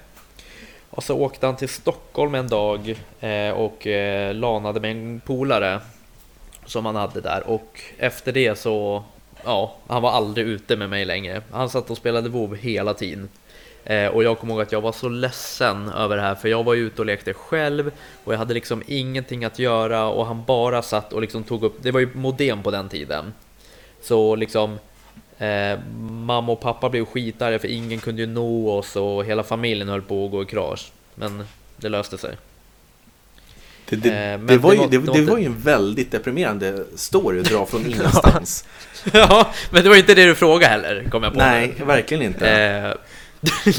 [0.90, 5.80] Och så åkte han till Stockholm en dag eh, och eh, lanade med en polare
[6.66, 9.04] som han hade där och efter det så,
[9.44, 11.42] ja, han var aldrig ute med mig längre.
[11.50, 13.28] Han satt och spelade WoW hela tiden.
[13.84, 16.64] Eh, och jag kommer ihåg att jag var så ledsen över det här för jag
[16.64, 17.90] var ju ute och lekte själv
[18.24, 21.76] och jag hade liksom ingenting att göra och han bara satt och liksom tog upp,
[21.82, 23.34] det var ju modem på den tiden.
[24.02, 24.78] Så liksom
[25.38, 29.88] eh, mamma och pappa blev skitarga för ingen kunde ju nå oss och hela familjen
[29.88, 30.92] höll på att gå i krasch.
[31.14, 31.44] Men
[31.76, 32.36] det löste sig.
[33.88, 37.66] Det, det, Eh, det, var, ju, det, var ju en väldigt deprimerande story att dra
[37.66, 38.64] från ingenstans.
[39.12, 42.50] ja, men det var inte det du frågade heller, kom jag på Nej, verkligen inte.
[42.50, 42.92] Eh,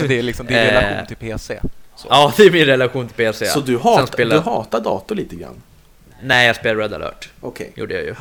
[0.07, 0.63] det är liksom din Eh.
[0.73, 1.59] relation till PC.
[1.95, 2.07] Så.
[2.09, 3.45] ja, det är min relation till PC.
[3.45, 5.61] Så du, hat, spelade- du hatar dator lite grann?
[6.23, 7.29] Nej, jag spelar Red alert.
[7.41, 7.71] Okej.
[7.75, 8.15] gjorde jag ju.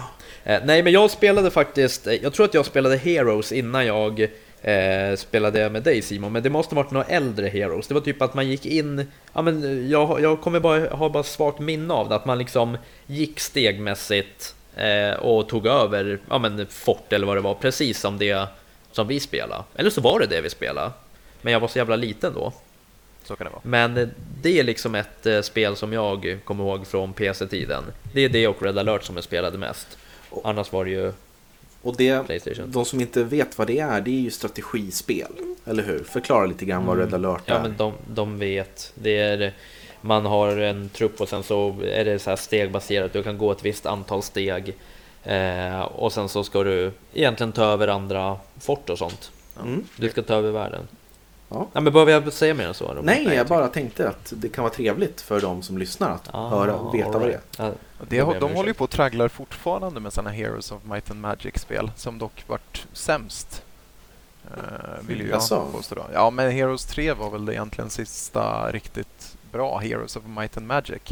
[0.44, 4.20] Eh, nej, men jag spelade faktiskt, eh, jag tror att jag spelade Heroes innan jag
[4.62, 7.86] eh, spelade med dig Simon, men det måste varit några äldre Heroes.
[7.86, 11.22] Det var typ att man gick in, ja men jag, jag kommer bara ha bara
[11.22, 16.66] svagt minne av det, att man liksom gick stegmässigt eh, och tog över, ja men
[16.66, 18.46] fort eller vad det var, precis som det
[18.92, 19.62] som vi spelade.
[19.76, 20.90] Eller så var det det vi spelade.
[21.42, 22.52] Men jag var så jävla liten då.
[23.24, 23.62] Så kan det vara.
[23.64, 24.08] Men eh,
[24.42, 27.84] det är liksom ett eh, spel som jag kommer ihåg från PC-tiden.
[28.12, 29.98] Det är det och Red alert som jag spelade mest.
[30.44, 31.12] Annars var det ju
[31.82, 32.70] Och det, Playstation.
[32.72, 35.32] de som inte vet vad det är, det är ju strategispel.
[35.64, 36.04] Eller hur?
[36.04, 37.54] Förklara lite grann vad Red alert är.
[37.54, 38.92] Ja men de, de vet.
[38.94, 39.52] Det är,
[40.00, 43.12] man har en trupp och sen så är det så här stegbaserat.
[43.12, 44.74] Du kan gå ett visst antal steg.
[45.24, 49.30] Eh, och sen så ska du egentligen ta över andra fort och sånt.
[49.62, 49.84] Mm.
[49.96, 50.88] Du ska ta över världen.
[51.52, 51.66] Ja.
[51.72, 52.92] Ja, men behöver jag säga mer än så?
[53.02, 56.28] Nej, jag tycker- bara tänkte att det kan vara trevligt för de som lyssnar att
[56.32, 57.30] Ah, höra och veta all vad det är.
[57.30, 57.44] right.
[57.58, 57.72] Ja,
[58.08, 61.20] Det, jag de håller ju på och tragglar fortfarande med såna Heroes of Might and
[61.20, 63.62] Magic-spel som dock vart sämst.
[64.56, 65.66] Uh, vill ju jag Jaså?
[65.72, 66.04] påstå då.
[66.12, 71.02] Ja, men Heroes 3 var väl egentligen sista riktigt bra Heroes of Might and Magic.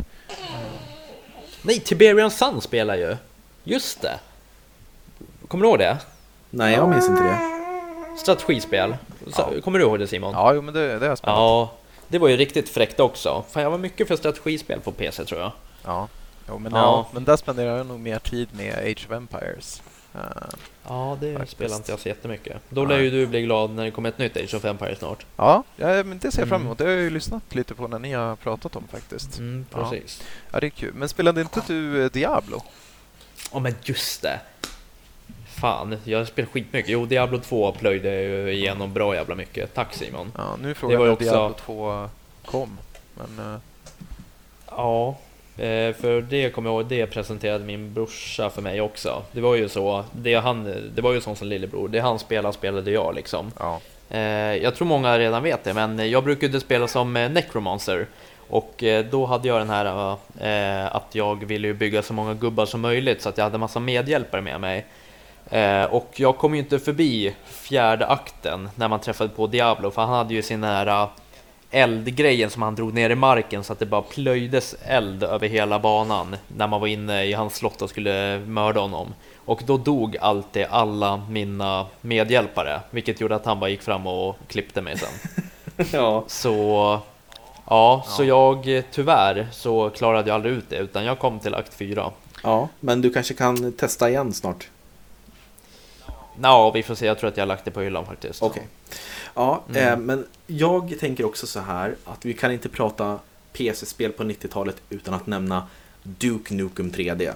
[1.62, 3.16] Nej, Tiberian Sun spelar ju.
[3.64, 4.18] Just det.
[5.48, 5.98] Kommer du ihåg det?
[6.50, 7.57] Nej, jag minns inte det.
[8.18, 8.96] Strategispel.
[9.36, 9.50] Ja.
[9.64, 10.32] Kommer du ihåg det Simon?
[10.34, 11.36] Ja, jo, men det, det har jag spelat.
[11.36, 11.72] Ja,
[12.08, 13.44] det var ju riktigt fräckt också.
[13.50, 15.52] Fan, jag var mycket för strategispel på PC tror jag.
[15.84, 16.08] Ja.
[16.48, 16.78] Jo, men, Ja.
[16.78, 17.08] ja.
[17.12, 19.82] men där spenderar jag nog mer tid med Age of Empires.
[20.14, 20.20] Eh,
[20.90, 21.52] Ja, det Faktiskt.
[21.52, 22.56] spelar inte jag så jättemycket.
[22.68, 25.26] Då lär ju du bli glad när det kommer ett nytt Age of Empires snart.
[25.36, 26.66] ja, ja, men det ser jag fram Mm.
[26.66, 26.78] emot.
[26.78, 29.38] Det har jag ju lyssnat lite på när ni har pratat om faktiskt.
[29.38, 29.90] Mm, Ja.
[29.90, 30.22] precis.
[30.52, 30.94] Ja, det är kul.
[30.94, 32.62] Men spelade inte du eh, Diablo?
[33.52, 34.40] Ja, men just det.
[35.60, 36.90] Fan, jag har spelat skitmycket.
[36.90, 39.74] Jo, Diablo 2 plöjde jag ju igenom bra jävla mycket.
[39.74, 40.32] Tack Simon.
[40.36, 42.08] Ja, nu var ju när också- Diablo 2
[42.44, 42.78] kom.
[43.14, 43.60] Men eh,
[44.70, 45.08] Ja,
[45.56, 49.22] eh, för det kommer jag ihåg, det presenterade min brorsa för mig också.
[49.32, 52.54] Det var ju så, det, han, det var ju sånt som lillebror, det han spelade
[52.54, 53.52] spelade jag liksom.
[53.58, 53.80] ja.
[54.10, 54.20] Eh,
[54.56, 58.06] jag tror många redan vet det, men jag brukade spela som Necromancer.
[58.50, 60.16] Och då hade jag den här
[60.96, 64.40] att jag ville bygga så många gubbar som möjligt så att jag hade massa medhjälpare
[64.40, 64.86] med mig.
[65.50, 70.02] Eh, och jag kom ju inte förbi fjärde akten när man träffade på Diablo, för
[70.02, 71.08] han hade ju sin här
[71.70, 75.78] eldgrejen som han drog ner i marken så att det bara plöjdes eld över hela
[75.78, 79.14] banan när man var inne i hans slott och skulle mörda honom.
[79.36, 84.36] Och då dog alltid alla mina medhjälpare, vilket gjorde att han bara gick fram och
[84.48, 85.44] klippte mig sen.
[85.92, 86.24] ja.
[86.26, 86.98] Så
[87.68, 91.74] ja, så jag tyvärr så klarade jag aldrig ut det utan jag kom till akt
[91.74, 92.10] 4.
[92.42, 94.68] Ja, men du kanske kan testa igen snart?
[96.42, 97.06] Ja, vi får se.
[97.06, 98.42] Jag tror att jag har lagt det på hyllan faktiskt.
[98.42, 98.62] Okej.
[98.86, 98.98] Okay.
[99.34, 99.88] Ja, mm.
[99.88, 103.18] eh, men jag tänker också så här att vi kan inte prata
[103.52, 105.66] PC-spel på 90-talet utan att nämna
[106.02, 107.32] Duke Nukem 3D.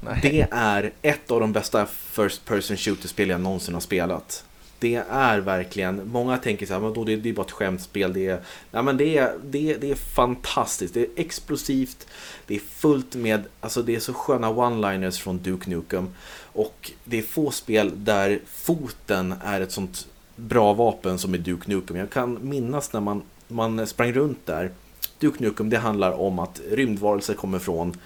[0.22, 4.44] det är ett av de bästa First Person Shooter-spel jag någonsin har spelat.
[4.78, 8.12] Det är verkligen, många tänker så här, men då det, det är bara ett skämtspel.
[8.12, 12.06] Det är, nej, men det, är, det, det är fantastiskt, det är explosivt,
[12.46, 16.14] det är fullt med, alltså det är så sköna one-liners från Duke Nukem.
[16.52, 21.70] Och det är få spel där foten är ett sånt bra vapen som i Duke
[21.70, 21.96] Nukem.
[21.96, 24.70] Jag kan minnas när man, man sprang runt där.
[25.18, 27.96] Duke Nukem det handlar om att rymdvarelser kommer från,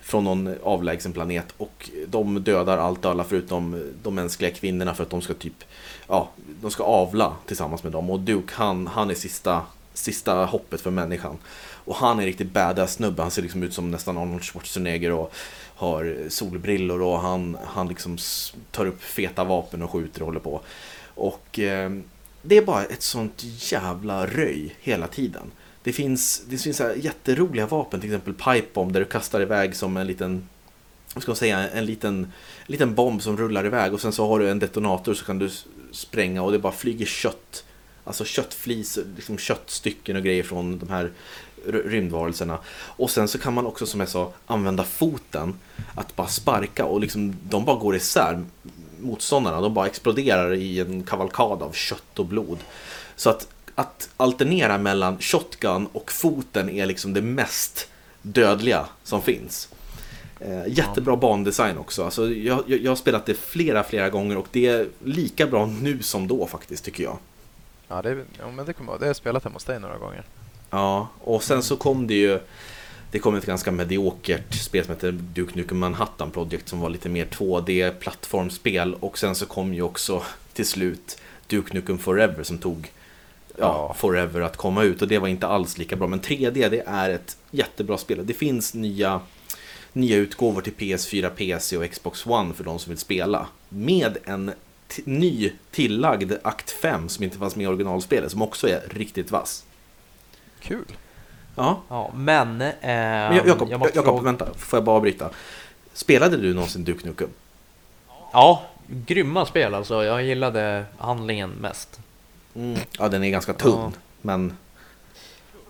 [0.00, 5.02] från någon avlägsen planet och de dödar allt och alla förutom de mänskliga kvinnorna för
[5.02, 5.64] att de ska typ
[6.08, 6.28] ja,
[6.60, 9.62] de ska avla tillsammans med dem och Duke han, han är sista,
[9.94, 11.38] sista hoppet för människan.
[11.84, 15.12] Och han är en riktigt badass snubbe, han ser liksom ut som nästan Arnold Schwarzenegger
[15.12, 15.32] och
[15.76, 18.18] har solbrillor och han, han liksom
[18.70, 20.60] tar upp feta vapen och skjuter och håller på.
[21.14, 21.90] Och eh,
[22.42, 25.50] det är bara ett sånt jävla röj hela tiden.
[25.82, 29.96] Det finns, det finns så jätteroliga vapen, till exempel pipebomb där du kastar iväg som
[29.96, 30.48] en liten
[31.14, 32.32] vad ska man säga, en liten, en
[32.66, 35.50] liten bomb som rullar iväg och sen så har du en detonator så kan du
[35.90, 37.64] spränga och det bara flyger kött.
[38.04, 41.10] Alltså köttflis, liksom köttstycken och grejer från de här
[41.66, 42.58] rymdvarelserna.
[42.76, 45.54] Och sen så kan man också som jag sa använda foten
[45.94, 48.44] att bara sparka och liksom de bara går isär
[49.00, 49.60] motståndarna.
[49.60, 52.58] De bara exploderar i en kavalkad av kött och blod.
[53.16, 57.88] Så att, att alternera mellan shotgun och foten är liksom det mest
[58.22, 59.68] dödliga som finns.
[60.40, 62.04] Eh, jättebra bandesign också.
[62.04, 65.66] Alltså, jag, jag, jag, har spelat det flera, flera gånger och det är lika bra
[65.66, 67.18] nu som då faktiskt tycker jag.
[67.88, 70.24] Ja, det, ja men det, kommer, det har jag spelat hemma hos dig några gånger.
[70.70, 72.38] Ja, och sen så kom det ju
[73.10, 77.08] det kom ett ganska mediokert spel som heter Duke Nukem Manhattan Project som var lite
[77.08, 82.92] mer 2D-plattformspel och sen så kom ju också till slut Duke Nukem Forever som tog
[83.58, 86.82] ja, Forever att komma ut och det var inte alls lika bra men 3D det
[86.86, 88.26] är ett jättebra spel.
[88.26, 89.20] Det finns nya
[89.92, 93.46] nya utgåvor till PS4, PC och Xbox One för de som vill spela.
[93.68, 94.52] Med en
[95.04, 99.64] ny tillagd akt 5 som inte fanns med i originalspelet som också är riktigt vass.
[100.66, 100.84] Kul.
[101.54, 101.82] Ja.
[101.88, 102.60] ja men...
[102.60, 104.22] Eh, men Jakob, jag Jakob fråga...
[104.22, 104.46] vänta.
[104.56, 105.30] Får jag bara avbryta?
[105.92, 107.28] Spelade du någonsin Duke Nukem?
[108.32, 110.04] Ja, grymma spel alltså.
[110.04, 112.00] Jag gillade handlingen mest.
[112.54, 112.80] Mm.
[112.98, 113.92] Ja, den är ganska tunn, ja.
[114.22, 114.56] men...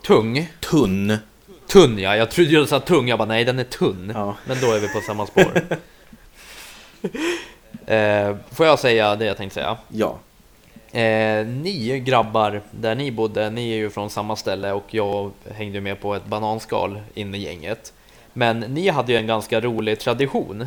[0.02, 0.52] Tung?
[0.60, 1.18] Tunn.
[1.66, 4.12] Tunn ja, jag trodde du sa tung, jag bara nej den är tunn.
[4.14, 4.36] Ja.
[4.44, 5.60] Men då är vi på samma spår.
[7.92, 9.76] eh, får jag säga det jag tänkte säga?
[9.88, 10.18] Ja.
[10.92, 15.80] Eh, ni grabbar, där ni bodde, ni är ju från samma ställe och jag hängde
[15.80, 17.92] med på ett bananskal in i gänget.
[18.32, 20.66] Men ni hade ju en ganska rolig tradition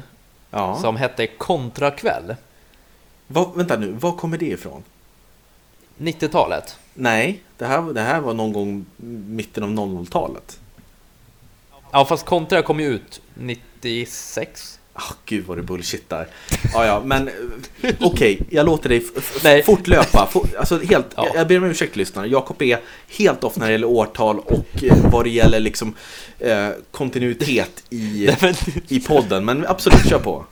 [0.51, 0.75] ja.
[0.75, 2.35] som hette kontrakväll.
[3.27, 4.83] Va, vänta nu, var kommer det ifrån?
[5.97, 6.77] 90-talet?
[6.93, 8.85] Nej, det här, det här var någon gång
[9.27, 10.59] mitten av 00-talet.
[11.91, 14.78] Ja, fast Kontra kom ju ut 96.
[14.99, 16.27] Oh, gud vad du bullshittar.
[16.73, 17.33] Ja, ja, men eh,
[17.81, 19.05] okej, okay, jag låter dig
[19.43, 19.63] Nej.
[19.63, 20.27] fortlöpa.
[20.31, 21.25] For, alltså, helt, ja.
[21.27, 22.27] jag, jag ber om ursäkt lyssnare.
[22.27, 22.79] Jakob är
[23.17, 25.95] helt off när det gäller årtal och eh, vad det gäller liksom,
[26.39, 28.29] eh, kontinuitet i,
[28.87, 29.45] i podden.
[29.45, 30.45] Men absolut, kör på.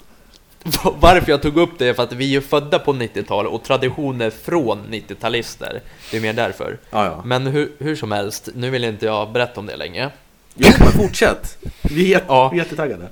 [0.99, 4.29] Varför jag tog upp det är för att vi är födda på 90-talet och traditioner
[4.29, 5.79] från 90-talister.
[6.12, 6.77] Det är mer därför.
[6.89, 7.21] Ja, ja.
[7.25, 10.10] Men hur, hur som helst, nu vill inte jag berätta om det länge.
[10.55, 11.57] Jo, men fortsätt.
[11.81, 12.49] Vi är, ja.
[12.49, 13.10] vi är jättetaggade.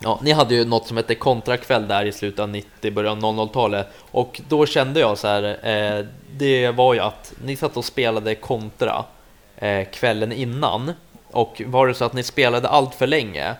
[0.00, 3.34] Ja, ni hade ju något som hette kontrakväll där i slutet av 90, början av
[3.34, 6.04] 00-talet och då kände jag så här, eh,
[6.36, 9.04] det var ju att ni satt och spelade kontra
[9.56, 10.92] eh, kvällen innan
[11.30, 13.54] och var det så att ni spelade allt för länge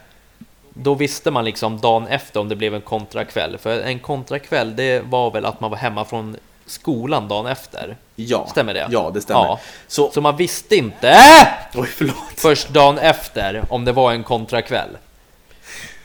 [0.82, 3.58] då visste man liksom dagen efter om det blev en kontrakväll.
[3.58, 7.96] För en kontrakväll, det var väl att man var hemma från skolan dagen efter.
[8.16, 8.88] Ja, stämmer det?
[8.90, 9.40] Ja, det stämmer.
[9.40, 9.60] Ja.
[9.86, 11.16] Så, så man visste inte
[11.74, 12.14] Oj, förlåt.
[12.36, 14.88] först dagen efter om det var en kontrakväll.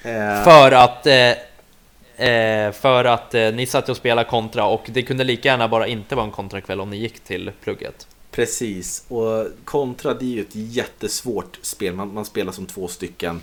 [0.03, 0.43] Eh.
[0.43, 5.23] För att eh, eh, för att eh, ni satt och spelade kontra och det kunde
[5.23, 8.07] lika gärna bara inte vara en kontrakväll om ni gick till plugget.
[8.31, 11.93] Precis, och kontra det är ju ett jättesvårt spel.
[11.93, 13.41] Man, man spelar som två stycken.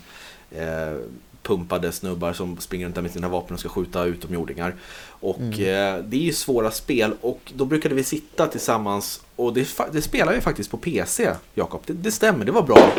[0.51, 0.97] Eh,
[1.43, 4.75] pumpade snubbar som springer runt där med sina vapen och ska skjuta utomjordingar.
[5.07, 9.69] Och eh, det är ju svåra spel och då brukade vi sitta tillsammans och det,
[9.93, 11.81] det spelar vi faktiskt på PC, Jakob.
[11.87, 12.93] Det, det stämmer, det var bra.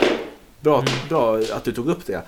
[0.60, 2.22] Bra, bra att du tog upp det.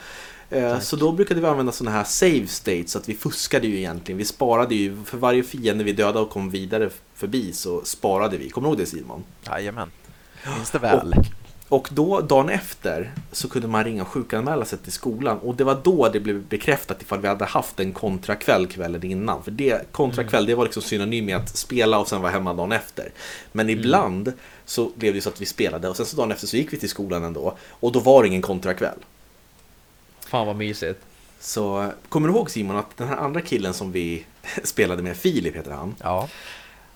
[0.54, 3.78] Eh, Så då brukade vi använda sådana här save states, så att vi fuskade ju
[3.78, 4.18] egentligen.
[4.18, 8.50] Vi sparade ju, för varje fiende vi dödade och kom vidare förbi så sparade vi.
[8.50, 9.24] Kommer du ihåg det Simon?
[9.46, 9.92] Jajamän.
[10.58, 11.14] Minns det väl?
[11.70, 15.38] Och då, dagen efter, så kunde man ringa och sjukanmäla sig till skolan.
[15.38, 19.44] Och det var då det blev bekräftat ifall vi hade haft en kontrakväll kvällen innan.
[19.44, 22.72] För det, kontrakväll, det var liksom synonym med att spela och sen vara hemma dagen
[22.72, 23.12] efter.
[23.52, 24.34] Men ibland
[24.66, 26.78] så blev det så att vi spelade och sen så dagen efter så gick vi
[26.78, 27.58] till skolan ändå.
[27.70, 28.98] Och då var det ingen kontrakväll.
[30.34, 31.00] Fan vad mysigt.
[31.40, 34.26] Så kommer du ihåg Simon att den här andra killen som vi
[34.64, 35.96] spelade med, Filip heter han.
[36.00, 36.30] Ja.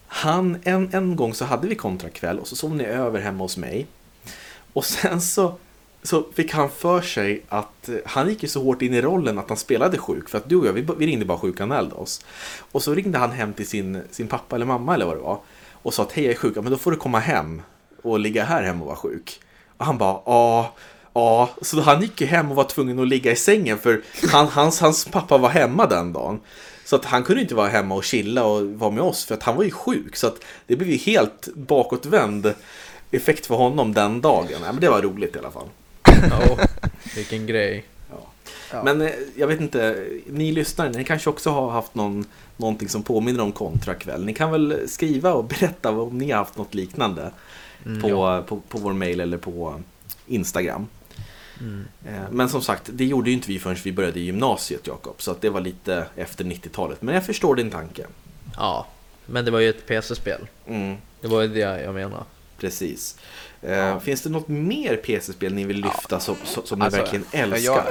[0.08, 3.58] Han, en, en gång så hade vi kontrakväll och så sov ni över hemma hos
[3.58, 3.88] mig.
[4.74, 5.58] Och sen så,
[6.04, 9.40] så fick han för sig att eh, han gick ju så hårt in i rollen
[9.40, 10.30] att han spelade sjuk.
[10.30, 12.26] För att du och jag, vi, vi ringde bara sjukanmälde oss.
[12.72, 15.40] Och så ringde han hem till sin, sin pappa eller mamma eller vad det var.
[15.72, 17.62] Och sa att hej jag är sjuk, ja, men då får du komma hem
[18.02, 19.40] och ligga här hemma och vara sjuk.
[19.78, 20.74] Och han bara, ja,
[21.18, 21.50] ja.
[21.62, 24.02] Så han gick ju hem och var tvungen att ligga i sängen för
[24.32, 26.40] han, hans, hans pappa var hemma den dagen.
[26.86, 29.44] Så att han kunde inte vara hemma och chilla och vara med oss för att
[29.44, 30.16] han var ju sjuk.
[30.16, 32.54] Så att det blev ju helt bakåtvänd
[33.12, 34.48] effekt för honom den dagen.
[34.52, 35.68] Ja, men det var roligt i alla fall.
[36.30, 36.58] Ja,
[37.16, 37.86] vilken grej.
[38.72, 38.84] Ja.
[38.84, 42.26] Men eh, jag vet inte, ni lyssnare, ni kanske också har haft någon,
[42.58, 44.26] någonting som påminner om kontrakväll.
[44.26, 47.32] Ni kan väl skriva och berätta om ni har haft något liknande
[48.02, 49.82] på, på, på vår mail eller på
[50.28, 50.88] Instagram.
[52.06, 55.16] Eh, Men som sagt, det gjorde ju inte vi förrän vi började i gymnasiet, Jakob.
[55.22, 57.02] Så att det var lite efter 90-talet.
[57.02, 58.06] Men jag förstår din tanke.
[58.58, 58.88] Ja,
[59.26, 60.48] men det var ju ett PC-spel.
[60.68, 62.24] Mm, Det var ju det jag menade.
[62.60, 63.18] precis.
[63.62, 67.26] Eh, Finns det något mer PC-spel ni vill lyfta som, som, som Alltså, ni verkligen
[67.32, 67.74] älskar?
[67.74, 67.84] Jag,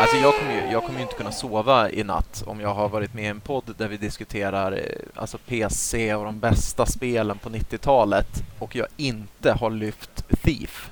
[0.00, 2.88] alltså jag kommer, ju, jag kommer ju inte kunna sova i natt om jag har
[2.88, 4.80] varit med i en podd där vi diskuterar eh,
[5.14, 10.90] alltså PC och de bästa spelen på 90-talet och jag inte har lyft Thief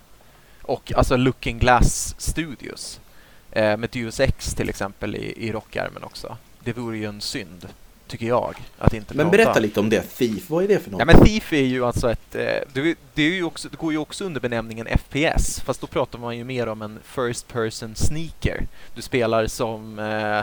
[0.71, 3.01] och alltså Looking Glass Studios
[3.53, 6.37] eh, med Deus Ex till exempel i, i rockärmen också.
[6.61, 7.69] Det vore ju en synd,
[8.07, 9.37] tycker jag, att inte Men prata.
[9.37, 10.03] berätta lite om det.
[10.03, 11.01] Thief, vad är det för något?
[11.01, 13.99] Ja men Thief är ju alltså ett, eh, det, det, ju också, det går ju
[13.99, 18.67] också under benämningen FPS, fast då pratar man ju mer om en First Person Sneaker.
[18.95, 20.43] Du spelar som eh,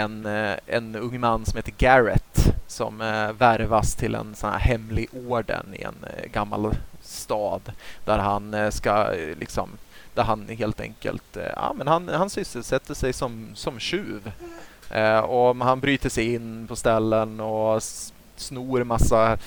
[0.00, 4.58] en, eh, en ung man som heter Garrett som eh, värvas till en sån här
[4.58, 6.74] hemlig orden i en eh, gammal
[7.22, 7.72] stad
[8.04, 9.70] där han eh, ska eh, liksom
[10.14, 14.32] där han helt enkelt, eh, ja men han, han sysselsätter sig som, som tjuv.
[14.90, 17.82] Eh, och han bryter sig in på ställen och
[18.36, 19.38] snor massa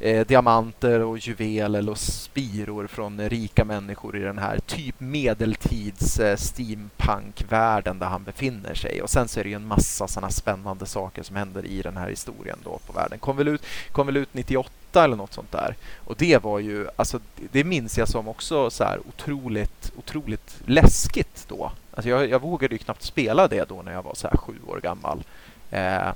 [0.00, 6.36] eh, diamanter och juveler och spiror från rika människor i den här typ medeltids eh,
[6.36, 9.02] steampunk-världen där han befinner sig.
[9.02, 11.96] Och sen så är det ju en massa sådana spännande saker som händer i den
[11.96, 13.18] här historien då på världen.
[13.18, 13.62] Kom väl ut,
[13.92, 15.76] kom väl ut 98 eller något sånt där.
[16.04, 17.20] Och det var ju, alltså
[17.52, 21.72] det minns jag som också så här otroligt, otroligt läskigt då.
[21.94, 24.54] Alltså jag, jag vågade ju knappt spela det då när jag var så här sju
[24.66, 25.24] år gammal.
[25.70, 26.12] Eh,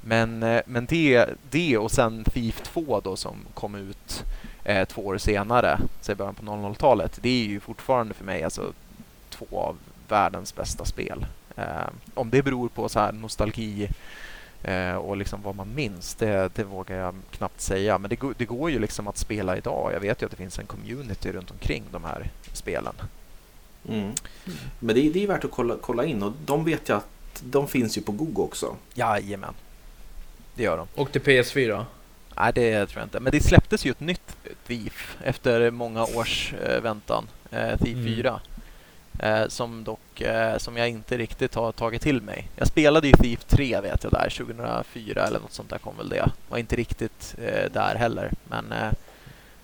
[0.00, 4.24] men, eh, men det, det och sen FIF 2 då som kom ut
[4.64, 8.72] eh, två år senare, i början på 00-talet, det är ju fortfarande för mig alltså
[9.30, 9.76] två av
[10.08, 11.26] världens bästa spel.
[11.56, 13.88] Eh, om det beror på så här nostalgi
[14.62, 17.98] eh, och liksom vad man minns, det, det vågar jag knappt säga.
[17.98, 19.90] Men det, går- det går ju liksom att spela idag.
[19.94, 22.94] Jag vet ju att det finns en community runt omkring de här spelen.
[23.88, 24.12] Mm.
[24.78, 27.42] Men det är, det är värt att kolla, kolla in och de vet jag att
[27.44, 28.76] de finns ju på Google också.
[28.94, 29.54] Jajamän,
[30.54, 30.86] det gör de.
[30.94, 31.84] Och till PS4.
[32.36, 33.20] Nej, det tror jag inte.
[33.20, 37.26] Men det släpptes ju ett nytt Thief efter många års eh, väntan.
[37.50, 38.04] Eh, Thief Mm.
[38.16, 38.40] 4.
[39.22, 42.48] Eh, som dock, eh, som jag inte riktigt har tagit till mig.
[42.56, 46.08] Jag spelade ju Thief 3 vet jag där, 2004 eller något sånt där kom väl
[46.08, 46.30] det.
[46.48, 48.30] Var inte riktigt eh, där heller.
[48.48, 48.92] Men eh,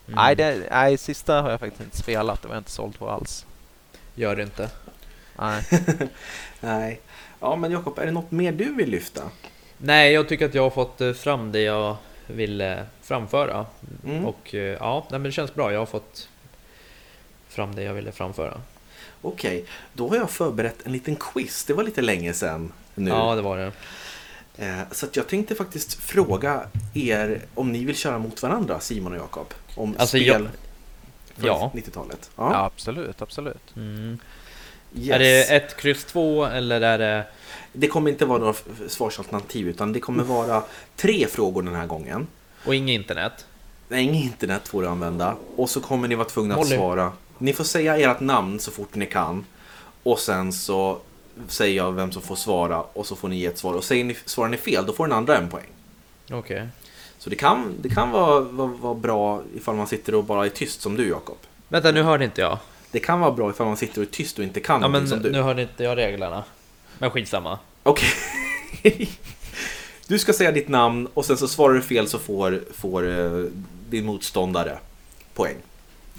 [0.08, 0.16] Mm.
[0.16, 2.42] nej, det, nej, sista har jag faktiskt inte spelat.
[2.42, 3.46] Det var jag inte såld på alls.
[4.14, 4.70] Gör det inte.
[5.38, 5.62] Nej.
[6.60, 7.00] Nej.
[7.40, 9.22] Ja, men Jakob, är det något mer du vill lyfta?
[9.78, 13.66] Nej, jag tycker att jag har fått eh, fram det jag ville framföra.
[14.04, 14.26] Mm.
[14.26, 15.72] Och eh, ja, nej, men det känns bra.
[15.72, 16.28] Jag har fått
[17.48, 18.60] fram det jag ville framföra.
[19.26, 21.64] Okej, då har jag förberett en liten quiz.
[21.64, 23.10] Det var lite länge sedan nu.
[23.10, 23.72] Ja, det var det.
[24.58, 26.60] Eh, Så att jag tänkte faktiskt fråga
[26.94, 29.54] er om ni vill köra mot varandra, Simon och Jakob.
[29.74, 30.36] Om Alltså, spel jag-
[31.36, 31.70] från ja.
[31.74, 32.30] 90-talet.
[32.36, 32.52] Ja.
[32.52, 32.64] Ja.
[32.64, 33.76] absolut, absolut.
[33.76, 34.18] Mm.
[34.94, 35.14] Yes.
[35.14, 37.24] Är det ett kryss två eller är det...
[37.72, 38.54] Det kommer inte vara några
[38.88, 40.62] svarsalternativ utan det kommer vara
[40.96, 42.26] tre frågor den här gången.
[42.66, 43.46] Och inget internet?
[43.88, 45.36] Nej, inget internet får du använda.
[45.56, 46.76] Och så kommer ni vara tvungna att Molly.
[46.76, 47.12] svara.
[47.38, 49.44] Ni får säga ert namn så fort ni kan.
[50.02, 50.98] Och sen så
[51.48, 53.74] säger jag vem som får svara och så får ni ge ett svar.
[53.74, 55.66] Och säger ni, svarar ni fel, då får den andra en poäng.
[56.30, 56.68] Okej.
[57.18, 60.50] Så det kan, det kan vara, vara, vara bra ifall man sitter och bara är
[60.50, 61.36] tyst som du Jakob.
[61.68, 62.58] Vänta, nu hörde inte jag.
[62.90, 65.08] Det kan vara bra ifall man sitter och är tyst och inte kan Ja, men
[65.08, 65.30] som du.
[65.32, 66.44] nu hörde inte jag reglerna.
[66.98, 67.58] Men skitsamma.
[67.82, 68.08] Okej.
[70.08, 73.44] Du ska säga ditt namn och sen så svarar du fel så får, får eh,
[73.90, 74.78] din motståndare
[75.34, 75.56] poäng.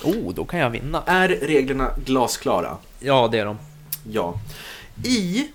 [0.04, 1.04] Oh, då kan jag vinna.
[1.06, 2.78] Är reglerna glasklara?
[3.00, 3.58] Ja, det är de.
[4.12, 4.40] Ja.
[5.04, 5.48] I,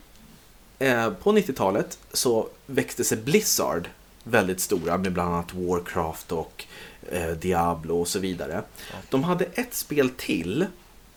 [0.79, 3.89] eh, på 90-talet så växte sig Blizzard
[4.25, 6.65] väldigt stora med bland annat Warcraft och
[7.13, 8.63] eh, Diablo och så vidare.
[9.11, 10.67] De hade ett spel till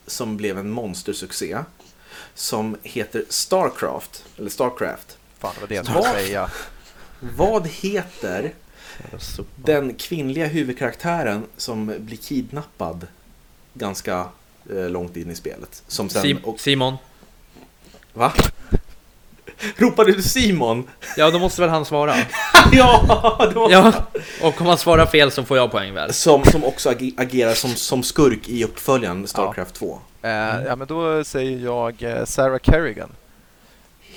[0.08, 1.58] som blev en monstersuccé
[2.34, 5.18] som heter Starcraft, eller Starcraft.
[5.40, 6.04] Fan, det var det jag Vad?
[6.04, 6.50] skulle säga.
[7.20, 8.54] Vad heter
[9.56, 13.08] den kvinnliga huvudkaraktären som blir kidnappad
[13.74, 14.26] ganska
[14.72, 15.84] eh, långt in i spelet?
[15.88, 16.22] Som sen...
[16.24, 16.96] Sim- och, Simon.
[18.14, 18.34] va?
[19.78, 20.88] Ropade du Simon?
[21.18, 22.16] Ja, då måste väl han svara.
[22.72, 23.94] ja, det var Ja,
[24.42, 26.14] och om han svarar fel så får jag poäng väl?
[26.14, 30.00] Som, som också ag- agerar som, som skurk i uppföljaren Starcraft 2.
[30.22, 30.30] Eh,
[30.66, 33.10] ja, men då säger jag eh, Sarah Kerrigan.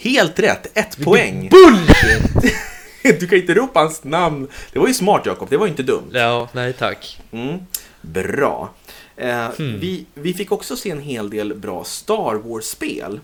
[0.00, 1.48] Helt rätt, ett poäng!
[1.50, 2.54] Bullshit!
[3.20, 4.48] Du kan inte ropa hans namn.
[4.72, 6.10] Det var ju smart Jakob, det var ju inte dumt.
[6.12, 7.20] Ja, nej tack.
[7.32, 7.58] Mm.
[8.00, 8.70] Bra.
[9.16, 9.78] Eh, Hmm.
[9.80, 13.20] vi, vi fick också se en hel del bra Star Wars-spel.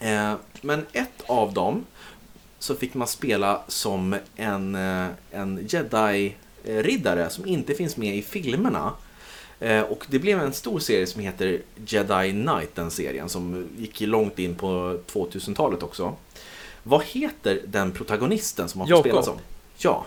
[0.00, 1.84] Eh, men ett av dem
[2.58, 8.92] så fick man spela som en, eh, en Jedi-riddare som inte finns med i filmerna.
[9.60, 14.00] Eh, och det blev en stor serie som heter Jedi Knight, den serien, som gick
[14.00, 16.14] långt in på 2000-talet också.
[16.82, 19.10] Vad heter den protagonisten som man får Jakob.
[19.10, 19.38] spela som?
[19.78, 20.06] Ja,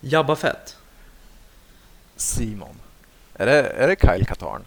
[0.00, 0.76] Jabba Fett.
[2.16, 2.76] Simon.
[3.34, 4.62] Är det, är det Kyle Katarn?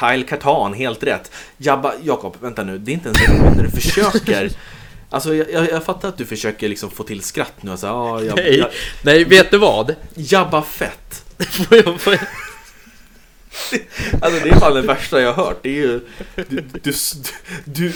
[0.00, 1.30] Kyle Katan, helt rätt.
[1.56, 4.50] Jabba, Jakob, vänta nu, det är inte ens roligt när du försöker.
[5.10, 7.92] Alltså jag, jag, jag fattar att du försöker liksom få till skratt nu och säga
[7.92, 8.64] ah, Nej,
[9.02, 9.94] nej, vet du vad?
[10.14, 11.24] Jabba Fett.
[11.50, 12.22] Får jag, får jag...
[14.20, 15.58] Alltså det är fan det värsta jag har hört.
[15.62, 16.00] Det är ju,
[16.34, 16.92] du, du,
[17.64, 17.92] du,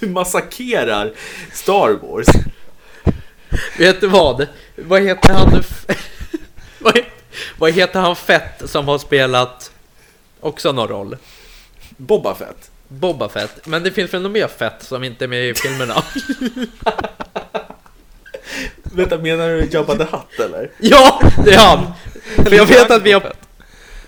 [0.00, 1.12] du, massakrerar
[1.52, 2.26] Star Wars.
[3.78, 4.46] Vet du vad?
[4.76, 5.50] Vad heter han?
[6.78, 7.04] vad, he-
[7.58, 9.70] vad heter han Fett som har spelat
[10.40, 11.16] också någon roll?
[11.96, 12.70] Boba Fett.
[12.88, 13.66] Boba Fett.
[13.66, 16.02] Men det finns väl något mer Fett som inte är med i filmerna?
[18.82, 20.70] Vänta, menar du Jabba the Hutt eller?
[20.78, 21.92] ja, det är han!
[22.36, 23.32] För jag vet att vi har...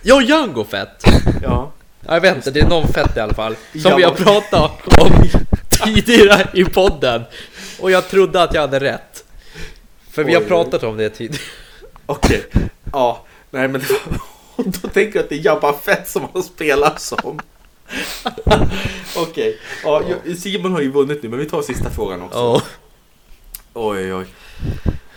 [0.02, 1.04] Ja, Django Fett!
[1.42, 1.72] Ja.
[2.06, 3.56] Ja, Jag vet inte, det är någon Fett i alla fall.
[3.72, 5.28] Som Ja, vi har pratat om
[5.84, 7.22] tidigare i podden.
[7.80, 9.24] Och jag trodde att jag hade rätt.
[10.10, 11.42] För vi har pratat om det tidigare.
[12.06, 12.46] Okej.
[12.92, 13.82] Ja, nej men
[14.56, 17.40] då tänker jag att det är Jabba Fett som han spelar som.
[19.16, 22.38] Okej, ja, jag- Simon har ju vunnit nu men vi tar sista frågan också.
[22.38, 22.62] Ja.
[23.74, 24.26] Oj, oj, oj.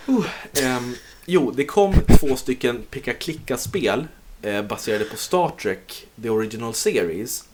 [0.09, 0.25] Uh,
[0.65, 4.07] ehm, jo, det kom två stycken picka-klicka-spel
[4.41, 7.47] eh, baserade på Star Trek, The Original Series.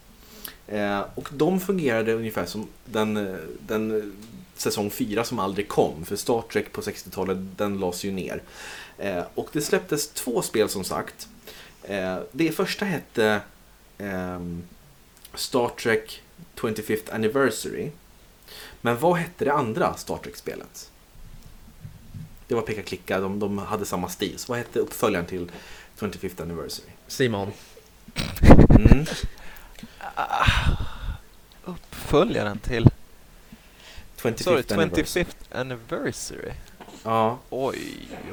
[0.67, 4.03] Eh, och de fungerade ungefär som den, eh, den eh,
[4.55, 6.05] säsong 4 som aldrig kom.
[6.05, 8.43] För Star Trek på 60-talet, den lades ju ner.
[8.97, 11.27] Eh, och det släpptes två spel som sagt.
[11.83, 13.41] Eh, det första hette
[13.97, 14.63] ehm,
[15.33, 16.21] Star Trek
[16.55, 17.91] 25th Anniversary.
[18.81, 20.89] Men vad hette det andra Star Trek-spelet?
[22.47, 24.33] Det var peka klicka, de, de hade samma stil.
[24.37, 25.51] Så vad hette uppföljaren till
[26.01, 26.89] 25th Anniversary?
[27.07, 27.51] Simon.
[28.69, 29.05] Mm.
[31.65, 32.87] Uppföljaren till...
[34.21, 35.23] 25th Sorry, Anniversary.
[35.23, 36.51] 25th anniversary.
[37.03, 37.77] Ja, Oj,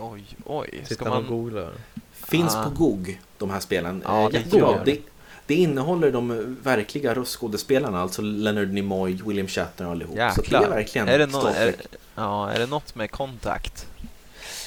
[0.00, 0.68] oj, oj.
[0.84, 1.72] Ska Sitter man googlar?
[2.12, 2.64] finns Ah.
[2.64, 4.02] på GOG de här spelen.
[4.06, 4.60] Ja, det jättebra.
[4.60, 4.98] gör det.
[5.46, 10.14] Det, innehåller de verkliga röstskådespelarna, alltså Leonard Nimoy, William Shatner och allihop.
[10.14, 10.68] Så det är Jäklar.
[10.68, 11.74] verkligen Är det, no är,
[12.14, 13.86] ja, är det något med kontakt?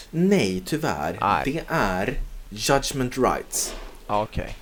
[0.09, 1.17] Nej, tyvärr.
[1.21, 1.41] Nej.
[1.45, 2.17] Det är
[2.53, 3.75] Judgment Rights.
[4.07, 4.55] Ja, okej.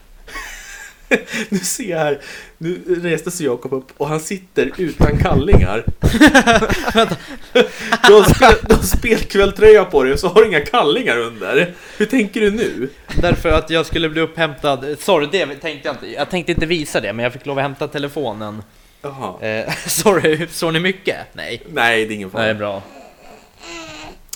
[1.50, 2.20] Nu ser jag här,
[2.58, 5.84] nu reste sig Jakob upp och han sitter utan kallingar.
[8.08, 11.74] du, har spel, du har spelkvälltröja på dig och så har du inga kallingar under.
[11.98, 12.90] Hur tänker du nu?
[13.22, 14.96] Därför att jag skulle bli upphämtad.
[15.00, 16.08] Sorry, det tänkte jag inte.
[16.08, 18.64] Jag tänkte inte visa det, men jag fick lov att hämta telefonen.
[19.02, 19.48] Jaha.
[19.48, 21.18] Eh, sorry, såg ni mycket?
[21.34, 21.62] Nej.
[21.74, 22.44] Nej, det är ingen fara.
[22.44, 22.84] Nej, bra.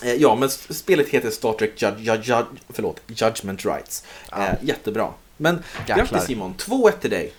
[0.04, 4.04] Eh, Ja, men spelet heter Star Trek Jud, Jud, Jud, förlåt, Judgment Rights.
[4.32, 4.48] Ja.
[4.48, 5.14] Eh, jättebra.
[5.38, 5.96] Men Jäklar.
[5.98, 7.34] grattis Simon, 2-1 till dig.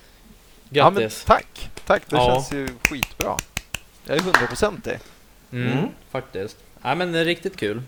[0.71, 1.25] Ja, Grattis.
[1.27, 1.71] tack.
[1.87, 2.33] Tack, det Ja.
[2.35, 3.37] känns ju skitbra.
[4.07, 4.99] Jag är hundraprocentig.
[5.53, 5.89] Mm, Mm.
[6.11, 6.57] Faktiskt.
[6.83, 7.83] Nej, men det är riktigt kul.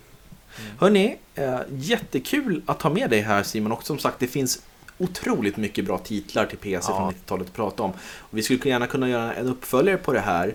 [0.79, 4.63] Hörni, eh, jättekul att ha med dig här Simon och som sagt det finns
[4.99, 6.97] otroligt mycket bra titlar till PC Ja.
[6.97, 7.91] från 90-talet att prata om.
[8.19, 10.55] Och vi skulle gärna kunna göra en uppföljare på det här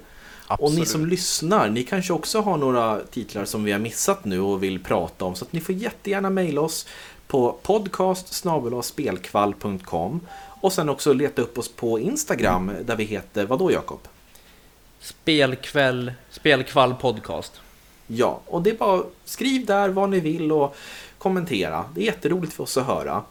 [0.60, 4.40] Och ni som lyssnar, ni kanske också har några titlar som vi har missat nu
[4.40, 5.36] och vill prata om.
[5.36, 6.88] Så att ni får jättegärna mejla oss
[7.28, 8.46] på podcast
[10.62, 14.00] och sen också leta upp oss på Instagram där vi heter, vadå Jakob?
[15.00, 17.62] Spelkväll, spelkvall podcast.
[18.08, 20.76] Ja, och det är bara skriv där vad ni vill och
[21.18, 21.86] kommentera.
[21.96, 23.24] Det är jätteroligt för oss att höra.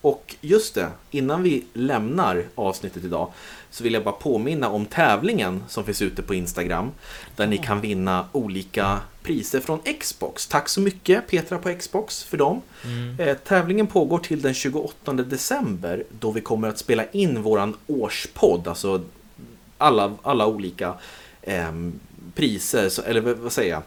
[0.00, 3.32] Och just det, innan vi lämnar avsnittet idag
[3.70, 6.90] så vill jag bara påminna om tävlingen som finns ute på Instagram
[7.36, 10.46] där ni kan vinna olika priser från Xbox.
[10.46, 12.62] Tack så mycket Petra på Xbox för dem.
[12.84, 13.20] Mm.
[13.20, 18.68] Eh, tävlingen pågår till den 28 december då vi kommer att spela in våran årspodd,
[18.68, 19.02] alltså
[19.78, 20.94] alla, alla olika
[21.42, 21.72] eh,
[22.34, 23.82] priser, eller vad säger jag,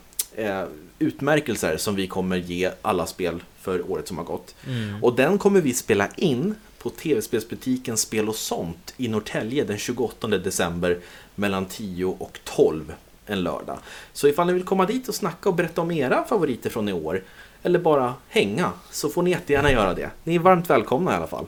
[0.45, 0.67] eh,
[0.99, 4.55] utmärkelser som vi kommer ge alla spel för året som har gått.
[4.67, 5.03] Mm.
[5.03, 10.27] Och den kommer vi spela in på tv-spelsbutiken Spel och sånt i Norrtälje den 28
[10.27, 10.99] december
[11.35, 12.93] mellan 10 och 12
[13.25, 13.77] en lördag.
[14.13, 16.93] Så ifall ni vill komma dit och snacka och berätta om era favoriter från i
[16.93, 17.23] år
[17.63, 20.09] eller bara hänga så får ni jättegärna göra det.
[20.23, 21.45] Ni är varmt välkomna i alla fall.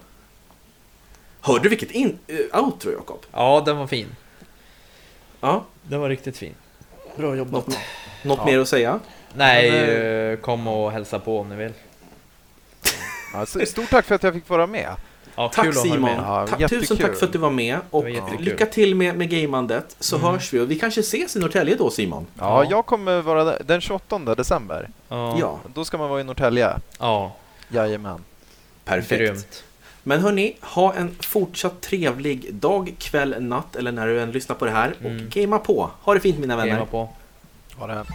[1.42, 3.26] Hörde du vilket in, uh, outro Jakob?
[3.32, 4.16] Ja, den var fin.
[5.42, 5.66] Ja.
[5.84, 6.56] Den var riktigt fin.
[7.18, 7.68] Bra jobbat.
[7.68, 7.78] Något,
[8.24, 8.46] något ja.
[8.46, 9.00] mer att säga?
[9.34, 11.74] Nej, Men, eh, kom och hälsa på om ni vill.
[13.34, 14.96] Ja, stort tack för att jag fick vara med.
[15.36, 16.10] Ja, tack Simon!
[16.10, 19.30] Ja, Ta tusen tack för att du var med och var lycka till med, med
[19.30, 20.28] gamandet så mm.
[20.28, 22.26] hörs vi och vi kanske ses i Norrtälje då Simon?
[22.40, 22.70] Ja, ja.
[22.70, 24.90] jag kommer vara där den 28 december.
[25.10, 25.60] Ja.
[25.74, 26.74] Då ska man vara i Norrtälje.
[27.00, 27.32] Ja.
[27.70, 28.24] Jajamän.
[28.86, 29.22] Perfekt.
[29.22, 29.64] Grymt.
[30.04, 34.66] Men hörni, ha en fortsatt trevlig dag, kväll, natt eller när du än lyssnar på
[34.66, 35.30] det här och mm.
[35.30, 35.90] gamea på.
[36.02, 36.72] Ha det fint mina vänner.
[36.72, 37.10] Gamea på.
[37.78, 38.06] Ha det.